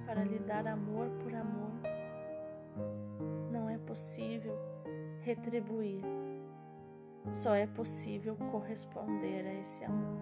Para 0.07 0.24
lhe 0.24 0.38
dar 0.38 0.66
amor 0.66 1.09
por 1.22 1.35
amor? 1.35 1.72
Não 3.51 3.68
é 3.68 3.79
possível 3.79 4.57
retribuir, 5.20 6.03
só 7.33 7.55
é 7.55 7.66
possível 7.66 8.37
corresponder 8.51 9.46
a 9.46 9.55
esse 9.55 9.85
amor. 9.85 10.18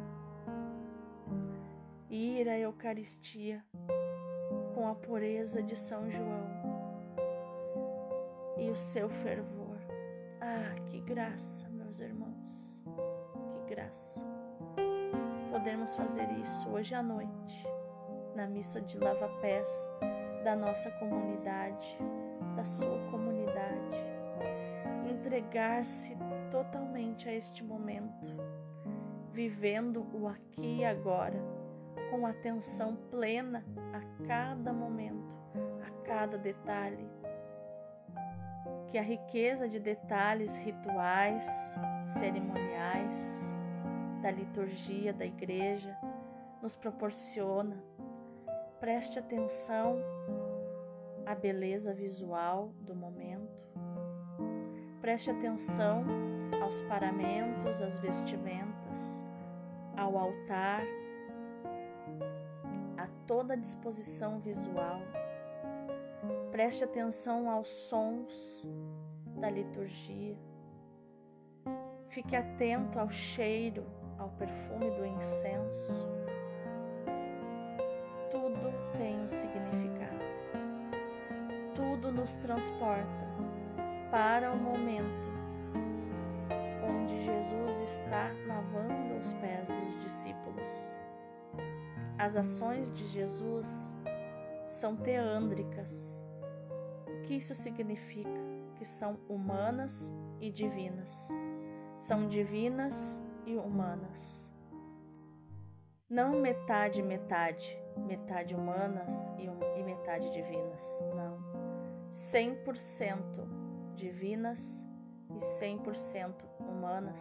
Ir 2.11 2.49
à 2.49 2.59
Eucaristia 2.59 3.65
com 4.75 4.89
a 4.89 4.95
pureza 4.95 5.63
de 5.63 5.77
São 5.77 6.11
João 6.11 6.47
e 8.57 8.71
o 8.71 8.77
seu 8.77 9.09
fervor. 9.09 9.79
Ah, 10.41 10.75
que 10.87 11.01
graça, 11.01 11.69
meus 11.69 12.01
irmãos, 12.01 12.81
que 13.55 13.75
graça. 13.75 14.25
Podermos 15.51 15.95
fazer 15.95 16.31
isso 16.39 16.69
hoje 16.69 16.95
à 16.95 17.03
noite, 17.03 17.67
na 18.37 18.47
missa 18.47 18.83
de 18.83 18.99
lava-pés 18.99 19.91
da 20.45 20.55
nossa 20.55 20.91
comunidade, 20.93 21.99
da 22.55 22.65
sua 22.65 22.99
comunidade. 23.11 23.97
Entregar-se 25.11 26.15
totalmente 26.51 27.29
a 27.29 27.33
este 27.33 27.65
momento, 27.65 28.27
vivendo 29.33 30.07
o 30.13 30.29
aqui 30.29 30.81
e 30.81 30.85
agora, 30.85 31.43
com 32.11 32.27
atenção 32.27 32.95
plena 33.11 33.65
a 33.95 34.27
cada 34.27 34.71
momento, 34.71 35.35
a 35.83 36.05
cada 36.05 36.37
detalhe 36.37 37.09
que 38.89 38.99
a 38.99 39.03
riqueza 39.03 39.67
de 39.67 39.81
detalhes 39.81 40.55
rituais, 40.57 41.47
cerimoniais, 42.07 43.51
da 44.23 44.31
liturgia 44.31 45.13
da 45.13 45.25
igreja 45.25 45.97
nos 46.63 46.77
proporciona. 46.77 47.83
Preste 48.81 49.19
atenção 49.19 49.99
à 51.25 51.35
beleza 51.35 51.93
visual 51.95 52.73
do 52.81 52.95
momento. 52.95 53.67
Preste 55.01 55.31
atenção 55.31 56.05
aos 56.63 56.83
paramentos, 56.83 57.81
às 57.81 57.99
vestimentas, 57.99 59.25
ao 59.97 60.17
altar, 60.17 60.83
a 62.99 63.07
toda 63.27 63.55
a 63.55 63.57
disposição 63.57 64.41
visual 64.41 65.01
Preste 66.57 66.85
atenção 66.85 67.51
aos 67.51 67.69
sons 67.69 68.67
da 69.39 69.51
liturgia. 69.51 70.35
Fique 72.09 72.35
atento 72.35 72.99
ao 72.99 73.11
cheiro, 73.11 73.85
ao 74.19 74.31
perfume 74.31 74.91
do 74.93 75.05
incenso. 75.05 76.26
Tem 78.99 79.21
um 79.21 79.29
significado. 79.29 80.25
Tudo 81.75 82.13
nos 82.13 82.35
transporta 82.37 83.27
para 84.11 84.53
o 84.53 84.57
momento 84.57 85.27
onde 86.89 87.23
Jesus 87.23 87.81
está 87.81 88.31
lavando 88.47 89.19
os 89.21 89.33
pés 89.35 89.69
dos 89.69 90.01
discípulos. 90.03 90.97
As 92.19 92.37
ações 92.37 92.91
de 92.93 93.07
Jesus 93.09 93.95
são 94.67 94.97
teândricas 94.97 96.25
que 97.27 97.35
isso 97.35 97.55
significa? 97.55 98.41
Que 98.77 98.85
são 98.85 99.19
humanas 99.29 100.13
e 100.41 100.51
divinas. 100.51 101.29
São 101.99 102.29
divinas 102.29 103.21
e 103.45 103.57
humanas. 103.57 104.46
Não 106.09 106.31
metade, 106.31 107.03
metade, 107.03 107.77
metade 107.97 108.55
humanas 108.55 109.29
e, 109.39 109.47
e 109.81 109.83
metade 109.83 110.31
divinas. 110.31 111.03
Não. 111.17 111.37
100% 112.13 113.17
divinas 113.97 114.87
e 115.31 115.35
100% 115.35 116.33
humanas. 116.61 117.21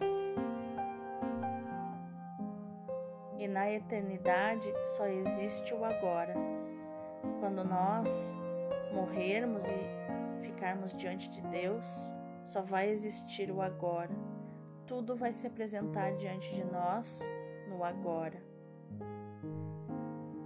E 3.36 3.48
na 3.48 3.72
eternidade 3.72 4.72
só 4.96 5.08
existe 5.08 5.74
o 5.74 5.84
agora. 5.84 6.34
Quando 7.40 7.64
nós 7.64 8.36
morrermos 8.94 9.64
e 9.66 10.42
ficarmos 10.46 10.94
diante 10.96 11.28
de 11.28 11.42
Deus, 11.42 12.14
só 12.44 12.62
vai 12.62 12.88
existir 12.90 13.50
o 13.50 13.60
agora. 13.60 14.14
Tudo 14.86 15.16
vai 15.16 15.32
se 15.32 15.44
apresentar 15.44 16.14
diante 16.14 16.54
de 16.54 16.62
nós 16.62 17.28
no 17.68 17.82
agora. 17.82 18.45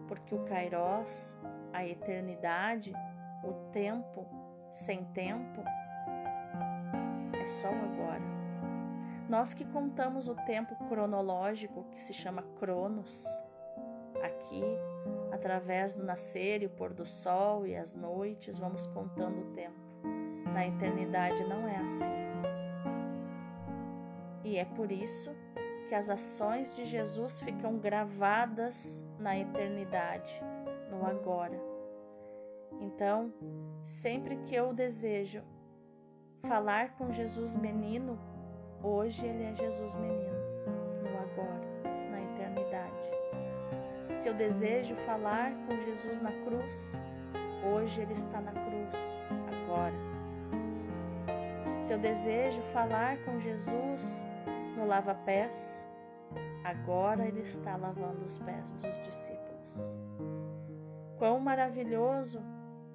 Porque 0.09 0.35
o 0.35 0.45
Kairos, 0.45 1.37
a 1.73 1.87
eternidade, 1.87 2.93
o 3.45 3.53
tempo 3.73 4.27
sem 4.73 5.05
tempo, 5.07 5.63
é 7.33 7.49
só 7.49 7.69
o 7.69 7.75
agora. 7.75 8.23
Nós 9.29 9.55
que 9.55 9.65
contamos 9.65 10.29
o 10.29 10.35
tempo 10.35 10.75
cronológico, 10.89 11.85
que 11.91 12.03
se 12.03 12.13
chama 12.13 12.43
Cronos, 12.59 13.25
aqui 14.23 14.65
Através 15.33 15.95
do 15.95 16.05
nascer 16.05 16.63
e 16.63 16.67
o 16.67 16.71
pôr 16.71 16.93
do 16.93 17.07
sol 17.07 17.67
e 17.67 17.75
as 17.75 17.95
noites, 17.95 18.59
vamos 18.59 18.87
contando 18.89 19.41
o 19.41 19.53
tempo. 19.53 19.75
Na 20.53 20.67
eternidade 20.67 21.43
não 21.45 21.67
é 21.67 21.77
assim. 21.77 22.11
E 24.45 24.59
é 24.59 24.65
por 24.65 24.91
isso 24.93 25.35
que 25.91 25.95
as 25.97 26.09
ações 26.09 26.75
de 26.77 26.87
Jesus 26.87 27.41
ficam 27.41 27.77
gravadas 27.77 29.05
na 29.19 29.37
eternidade, 29.37 30.41
no 30.89 31.05
agora. 31.05 31.61
Então, 32.81 33.35
sempre 33.85 34.37
que 34.47 34.55
eu 34.55 34.73
desejo 34.73 35.43
falar 36.47 36.97
com 36.97 37.13
Jesus 37.13 37.57
menino, 37.57 38.17
hoje 38.83 39.27
ele 39.27 39.43
é 39.43 39.55
Jesus 39.55 39.97
menino, 39.97 40.39
no 41.03 41.19
agora. 41.19 41.71
Se 44.21 44.29
eu 44.29 44.35
desejo 44.35 44.95
falar 44.97 45.51
com 45.67 45.75
Jesus 45.83 46.21
na 46.21 46.31
cruz, 46.45 47.01
hoje 47.65 48.03
Ele 48.03 48.13
está 48.13 48.39
na 48.39 48.53
cruz, 48.53 49.17
agora. 49.65 49.95
Se 51.81 51.95
eu 51.95 51.99
desejo 51.99 52.61
falar 52.71 53.17
com 53.25 53.41
Jesus 53.41 54.23
no 54.81 54.87
lava-pés, 54.87 55.87
agora 56.65 57.27
Ele 57.27 57.43
está 57.43 57.77
lavando 57.77 58.25
os 58.25 58.39
pés 58.39 58.73
dos 58.73 58.99
discípulos. 59.05 59.95
Quão 61.19 61.39
maravilhoso 61.39 62.41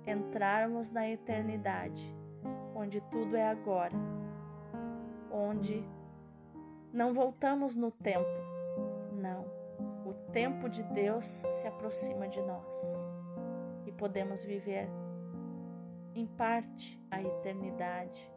entrarmos 0.05 0.89
na 0.89 1.07
eternidade, 1.07 2.15
onde 2.75 2.99
tudo 3.11 3.37
é 3.37 3.47
agora, 3.47 3.95
onde 5.31 5.87
não 6.91 7.13
voltamos 7.13 7.75
no 7.75 7.91
tempo, 7.91 8.25
não 9.13 9.55
tempo 10.35 10.67
de 10.67 10.83
Deus 10.83 11.25
se 11.25 11.65
aproxima 11.65 12.27
de 12.27 12.41
nós 12.41 13.05
e 13.85 13.91
podemos 13.93 14.43
viver 14.43 14.89
em 16.13 16.27
parte 16.27 17.01
a 17.09 17.21
eternidade. 17.21 18.29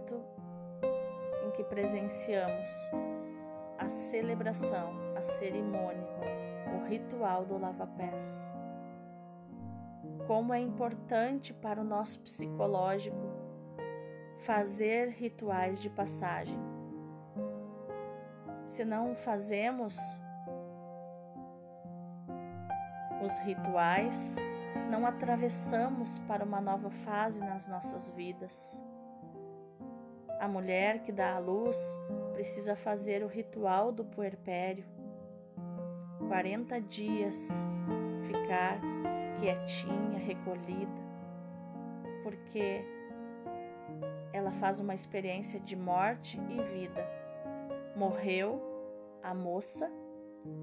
Momento 0.00 0.24
em 1.46 1.50
que 1.52 1.64
presenciamos 1.64 2.70
a 3.78 3.88
celebração, 3.88 4.94
a 5.16 5.22
cerimônia, 5.22 6.08
o 6.76 6.86
ritual 6.86 7.44
do 7.44 7.58
lava-pés. 7.58 8.50
Como 10.26 10.52
é 10.52 10.60
importante 10.60 11.52
para 11.52 11.80
o 11.80 11.84
nosso 11.84 12.20
psicológico 12.20 13.16
fazer 14.40 15.10
rituais 15.10 15.80
de 15.80 15.90
passagem 15.90 16.58
se 18.66 18.84
não 18.84 19.16
fazemos 19.16 19.98
os 23.20 23.36
rituais, 23.38 24.36
não 24.88 25.04
atravessamos 25.04 26.20
para 26.20 26.44
uma 26.44 26.60
nova 26.60 26.88
fase 26.88 27.40
nas 27.40 27.66
nossas 27.66 28.12
vidas. 28.12 28.80
A 30.40 30.48
mulher 30.48 31.02
que 31.02 31.12
dá 31.12 31.36
à 31.36 31.38
luz 31.38 31.96
precisa 32.32 32.74
fazer 32.74 33.22
o 33.22 33.28
ritual 33.28 33.92
do 33.92 34.04
puerpério. 34.04 34.84
40 36.26 36.80
dias 36.80 37.64
ficar 38.26 38.80
quietinha, 39.38 40.18
recolhida, 40.18 41.00
porque 42.24 42.82
ela 44.32 44.50
faz 44.50 44.80
uma 44.80 44.94
experiência 44.94 45.60
de 45.60 45.76
morte 45.76 46.38
e 46.48 46.62
vida 46.74 47.20
Morreu 48.00 48.58
a 49.22 49.34
moça, 49.34 49.92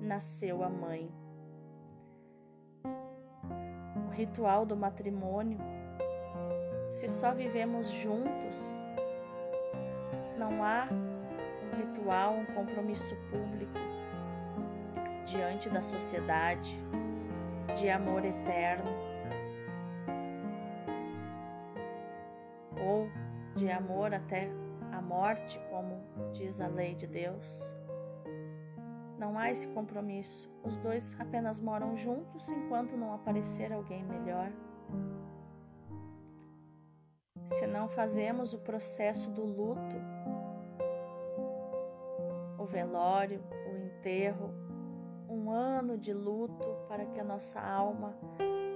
nasceu 0.02 0.64
a 0.64 0.70
mãe. 0.70 1.08
O 4.08 4.10
ritual 4.12 4.66
do 4.66 4.76
matrimônio, 4.76 5.60
se 6.92 7.08
só 7.08 7.34
vivemos 7.36 7.90
juntos, 7.90 8.84
não 10.50 10.64
há 10.64 10.88
um 10.92 11.76
ritual, 11.76 12.34
um 12.34 12.46
compromisso 12.46 13.16
público. 13.30 13.78
diante 15.26 15.70
da 15.70 15.82
sociedade, 15.82 16.80
de 17.76 17.90
amor 17.90 18.24
eterno, 18.24 18.90
ou 22.82 23.10
de 23.58 23.70
amor 23.70 24.14
até 24.14 24.50
a 24.94 25.02
morte, 25.02 25.60
como 25.70 26.02
diz 26.32 26.62
a 26.62 26.68
lei 26.68 26.96
de 26.96 27.08
Deus. 27.08 27.76
Não 29.20 29.38
há 29.38 29.52
esse 29.52 29.68
compromisso. 29.68 30.50
Os 30.64 30.78
dois 30.78 31.14
apenas 31.20 31.60
moram 31.60 31.98
juntos 31.98 32.48
enquanto 32.48 32.96
não 32.96 33.14
aparecer 33.14 33.74
alguém 33.74 34.06
melhor. 34.06 34.50
Se 37.48 37.68
não 37.68 37.90
fazemos 37.90 38.54
o 38.54 38.60
processo 38.60 39.30
do 39.32 39.44
luto, 39.44 39.97
velório, 42.68 43.44
o 43.72 43.78
enterro, 43.78 44.54
um 45.30 45.50
ano 45.52 45.98
de 45.98 46.14
luto 46.14 46.68
para 46.88 47.06
que 47.06 47.20
a 47.20 47.24
nossa 47.24 47.60
alma 47.60 48.16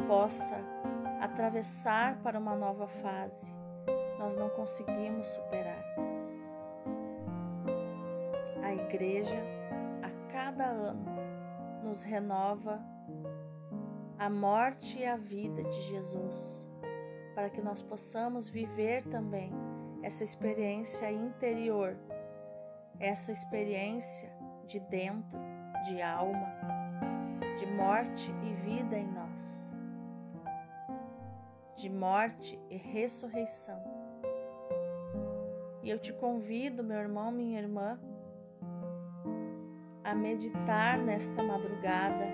possa 0.08 0.58
atravessar 1.22 2.22
para 2.22 2.40
uma 2.40 2.56
nova 2.56 2.88
fase, 2.88 3.54
nós 4.18 4.36
não 4.36 4.50
conseguimos 4.50 5.28
superar. 5.28 5.84
A 8.64 8.74
igreja, 8.74 9.42
a 10.02 10.32
cada 10.32 10.66
ano, 10.66 11.06
nos 11.84 12.04
renova 12.04 12.80
a 14.18 14.30
morte 14.30 15.00
e 15.00 15.06
a 15.06 15.18
vida 15.18 15.64
de 15.64 15.82
Jesus 15.84 16.68
para 17.34 17.50
que 17.50 17.62
nós 17.62 17.82
possamos 17.82 18.50
viver 18.50 19.04
também 19.08 19.52
essa 20.04 20.24
experiência 20.24 21.12
interior, 21.12 21.96
essa 23.02 23.32
experiência 23.32 24.32
de 24.68 24.80
dentro, 24.80 25.40
de 25.86 26.02
alma, 26.02 26.48
de 27.58 27.66
morte 27.66 28.32
e 28.44 28.54
vida 28.64 28.96
em 28.98 29.08
nós, 29.08 29.74
de 31.76 31.90
morte 31.90 32.60
e 32.70 32.78
ressurreição. 32.78 33.82
E 35.82 35.90
eu 35.90 35.98
te 35.98 36.14
convido, 36.14 36.84
meu 36.84 37.00
irmão, 37.00 37.32
minha 37.32 37.60
irmã, 37.60 38.00
a 40.04 40.14
meditar 40.14 41.00
nesta 41.00 41.42
madrugada. 41.42 42.26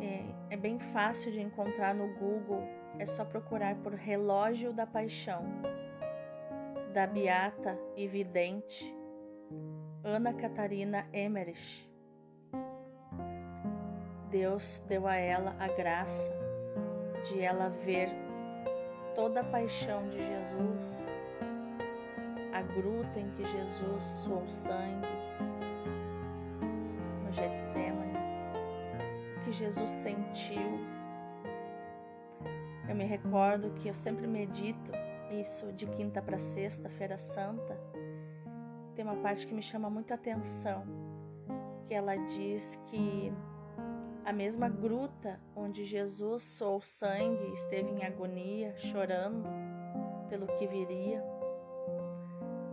É, 0.00 0.54
é 0.54 0.56
bem 0.56 0.78
fácil 0.78 1.32
de 1.32 1.40
encontrar 1.40 1.92
no 1.92 2.06
Google 2.18 2.62
é 2.98 3.06
só 3.06 3.24
procurar 3.24 3.74
por 3.76 3.94
Relógio 3.94 4.72
da 4.72 4.86
Paixão, 4.86 5.44
da 6.92 7.06
Beata 7.06 7.78
e 7.96 8.06
Vidente 8.06 8.94
Ana 10.04 10.34
Catarina 10.34 11.06
Emmerich. 11.12 11.90
Deus 14.30 14.84
deu 14.88 15.06
a 15.06 15.16
ela 15.16 15.56
a 15.58 15.68
graça 15.68 16.30
de 17.24 17.40
ela 17.40 17.70
ver 17.70 18.10
toda 19.14 19.40
a 19.40 19.44
paixão 19.44 20.06
de 20.10 20.18
Jesus, 20.18 21.06
a 22.52 22.60
gruta 22.60 23.18
em 23.18 23.30
que 23.30 23.44
Jesus 23.44 24.04
suou 24.04 24.46
sangue 24.48 25.06
no 27.24 27.32
Getsemane, 27.32 28.18
que 29.44 29.52
Jesus 29.52 29.90
sentiu 29.90 30.92
eu 32.92 32.96
me 32.96 33.04
recordo 33.04 33.70
que 33.70 33.88
eu 33.88 33.94
sempre 33.94 34.26
medito 34.26 34.92
isso 35.40 35.72
de 35.72 35.86
quinta 35.86 36.20
para 36.20 36.38
sexta, 36.38 36.88
feira 36.88 37.16
santa. 37.16 37.78
Tem 38.94 39.04
uma 39.04 39.16
parte 39.16 39.46
que 39.46 39.54
me 39.54 39.62
chama 39.62 39.88
muita 39.88 40.14
atenção, 40.14 40.84
que 41.86 41.94
ela 41.94 42.16
diz 42.16 42.78
que 42.86 43.32
a 44.24 44.32
mesma 44.32 44.68
gruta 44.68 45.40
onde 45.56 45.84
Jesus 45.84 46.42
soou 46.42 46.80
sangue, 46.80 47.52
esteve 47.54 47.90
em 47.90 48.04
agonia, 48.04 48.74
chorando 48.76 49.48
pelo 50.28 50.46
que 50.46 50.66
viria, 50.66 51.22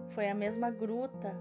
foi 0.09 0.29
a 0.29 0.35
mesma 0.35 0.69
gruta 0.69 1.35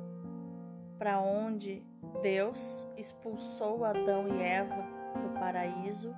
para 0.98 1.20
onde 1.20 1.82
Deus 2.22 2.86
expulsou 2.96 3.84
Adão 3.84 4.28
e 4.28 4.42
Eva 4.42 4.86
do 5.22 5.38
paraíso 5.38 6.14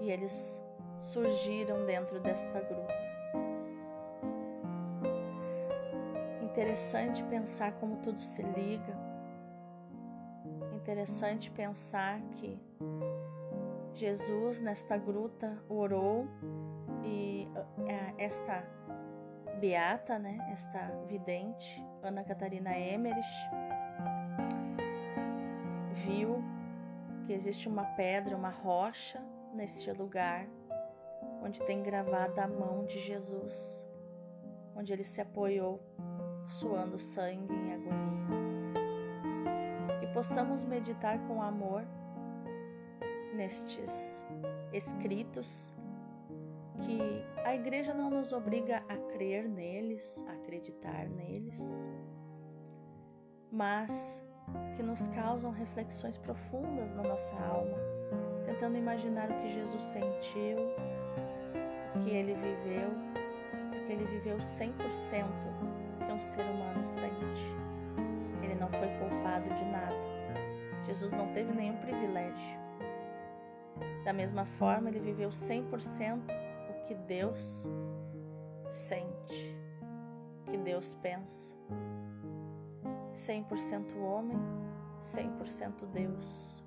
e 0.00 0.10
eles 0.10 0.60
surgiram 0.98 1.84
dentro 1.86 2.20
desta 2.20 2.60
gruta. 2.60 3.13
Interessante 6.54 7.20
pensar 7.24 7.72
como 7.80 7.96
tudo 7.96 8.20
se 8.20 8.40
liga. 8.40 8.96
Interessante 10.72 11.50
pensar 11.50 12.20
que 12.30 12.56
Jesus 13.92 14.60
nesta 14.60 14.96
gruta 14.96 15.58
orou 15.68 16.28
e 17.02 17.48
é, 17.88 18.24
esta 18.24 18.64
beata, 19.58 20.16
né, 20.16 20.38
esta 20.52 20.78
vidente, 21.08 21.84
Ana 22.00 22.22
Catarina 22.22 22.78
Emmerich, 22.78 23.28
viu 26.06 26.40
que 27.26 27.32
existe 27.32 27.68
uma 27.68 27.84
pedra, 27.96 28.36
uma 28.36 28.50
rocha 28.50 29.20
neste 29.52 29.90
lugar 29.90 30.46
onde 31.42 31.60
tem 31.62 31.82
gravada 31.82 32.44
a 32.44 32.46
mão 32.46 32.84
de 32.84 33.00
Jesus, 33.00 33.84
onde 34.76 34.92
ele 34.92 35.02
se 35.02 35.20
apoiou, 35.20 35.82
suando 36.48 36.98
sangue 36.98 37.52
em 37.54 37.72
agonia. 37.72 38.24
Que 40.00 40.06
possamos 40.08 40.64
meditar 40.64 41.18
com 41.26 41.42
amor 41.42 41.84
nestes 43.34 44.24
escritos, 44.72 45.72
que 46.80 47.24
a 47.44 47.54
igreja 47.54 47.92
não 47.94 48.10
nos 48.10 48.32
obriga 48.32 48.82
a 48.88 48.96
crer 49.12 49.48
neles, 49.48 50.24
a 50.28 50.32
acreditar 50.32 51.08
neles, 51.08 51.88
mas 53.50 54.22
que 54.76 54.82
nos 54.82 55.06
causam 55.08 55.50
reflexões 55.50 56.16
profundas 56.16 56.92
na 56.92 57.02
nossa 57.02 57.34
alma, 57.36 57.78
tentando 58.44 58.76
imaginar 58.76 59.30
o 59.30 59.34
que 59.40 59.50
Jesus 59.50 59.82
sentiu, 59.82 60.58
que 62.02 62.10
ele 62.10 62.34
viveu, 62.34 62.90
porque 63.70 63.92
ele 63.92 64.04
viveu 64.06 64.38
100% 64.38 64.74
que 66.04 66.12
um 66.12 66.20
ser 66.20 66.44
humano 66.44 66.84
sente. 66.84 67.42
Ele 68.42 68.54
não 68.54 68.68
foi 68.68 68.88
poupado 68.98 69.48
de 69.54 69.64
nada. 69.64 69.94
Jesus 70.86 71.12
não 71.12 71.32
teve 71.32 71.52
nenhum 71.52 71.76
privilégio. 71.76 72.58
Da 74.04 74.12
mesma 74.12 74.44
forma, 74.44 74.88
ele 74.88 75.00
viveu 75.00 75.30
100% 75.30 76.20
o 76.70 76.86
que 76.86 76.94
Deus 76.94 77.66
sente, 78.68 79.56
o 80.46 80.50
que 80.50 80.56
Deus 80.58 80.94
pensa. 80.94 81.54
100% 83.14 83.96
homem, 83.98 84.38
100% 85.02 85.86
Deus. 85.92 86.62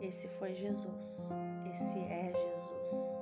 Esse 0.00 0.28
foi 0.28 0.54
Jesus 0.54 1.32
esse 1.74 1.98
é 1.98 2.32
Jesus. 2.32 3.20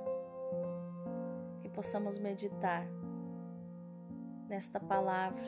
Que 1.61 1.69
possamos 1.69 2.19
meditar 2.19 2.85
nesta 4.53 4.79
palavra 4.79 5.41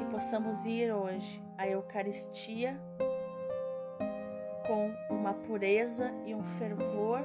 e 0.00 0.04
possamos 0.10 0.64
ir 0.64 0.90
hoje 0.90 1.44
à 1.58 1.68
Eucaristia 1.68 2.80
com 4.66 5.14
uma 5.14 5.34
pureza 5.34 6.10
e 6.24 6.34
um 6.34 6.42
fervor 6.42 7.20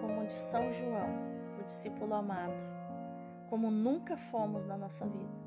como 0.00 0.22
o 0.22 0.26
de 0.26 0.32
São 0.32 0.72
João, 0.72 1.08
o 1.60 1.62
discípulo 1.62 2.14
amado, 2.14 2.52
como 3.48 3.70
nunca 3.70 4.16
fomos 4.16 4.66
na 4.66 4.76
nossa 4.76 5.06
vida. 5.06 5.44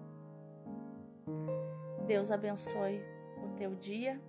Deus 2.06 2.32
abençoe 2.32 3.04
o 3.44 3.50
teu 3.58 3.76
dia 3.76 4.22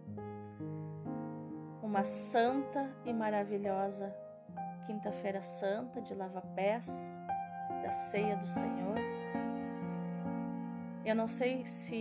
uma 1.81 2.03
santa 2.03 2.91
e 3.05 3.13
maravilhosa 3.13 4.13
Quinta-feira 4.89 5.43
Santa 5.43 6.01
de 6.01 6.15
lava-pés, 6.15 7.15
da 7.88 7.92
ceia 7.92 8.37
do 8.37 8.46
Senhor. 8.46 8.98
Eu 11.07 11.14
não 11.14 11.27
sei 11.27 11.64
se 11.64 11.98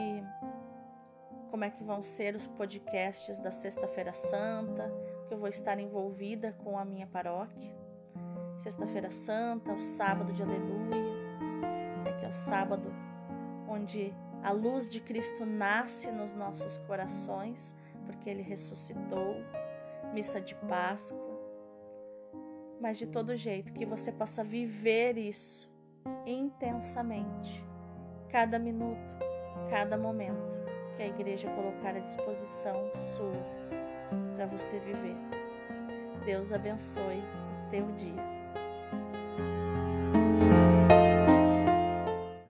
como 1.50 1.64
é 1.64 1.70
que 1.70 1.82
vão 1.82 2.04
ser 2.04 2.36
os 2.36 2.46
podcasts 2.46 3.40
da 3.40 3.52
Sexta-feira 3.52 4.12
Santa, 4.12 4.92
que 5.26 5.34
eu 5.34 5.38
vou 5.38 5.48
estar 5.48 5.80
envolvida 5.80 6.52
com 6.62 6.78
a 6.78 6.84
minha 6.84 7.08
paróquia. 7.08 7.74
Sexta-feira 8.60 9.10
Santa, 9.10 9.72
o 9.72 9.82
sábado 9.82 10.34
de 10.34 10.44
Aleluia, 10.44 10.90
né, 12.04 12.12
que 12.20 12.26
é 12.26 12.30
o 12.30 12.34
sábado 12.34 12.94
onde 13.70 14.14
a 14.44 14.52
luz 14.52 14.90
de 14.90 15.00
Cristo 15.00 15.46
nasce 15.46 16.12
nos 16.12 16.36
nossos 16.36 16.80
corações, 16.80 17.74
porque 18.06 18.30
ele 18.30 18.42
ressuscitou 18.42 19.36
missa 20.14 20.42
de 20.42 20.54
Páscoa. 20.54 21.38
Mas 22.82 22.98
de 22.98 23.08
todo 23.08 23.38
jeito, 23.38 23.72
que 23.72 23.86
você 23.86 24.12
possa 24.12 24.44
viver 24.44 25.18
isso 25.18 25.77
intensamente, 26.26 27.64
cada 28.30 28.60
minuto, 28.60 28.98
cada 29.70 29.98
momento 29.98 30.58
que 30.96 31.04
a 31.04 31.08
igreja 31.08 31.50
colocar 31.52 31.96
à 31.96 32.00
disposição 32.00 32.76
sua 32.96 33.34
para 34.36 34.46
você 34.48 34.80
viver. 34.80 35.16
Deus 36.26 36.52
abençoe 36.52 37.20
o 37.20 37.70
teu 37.70 37.86
dia. 37.94 38.37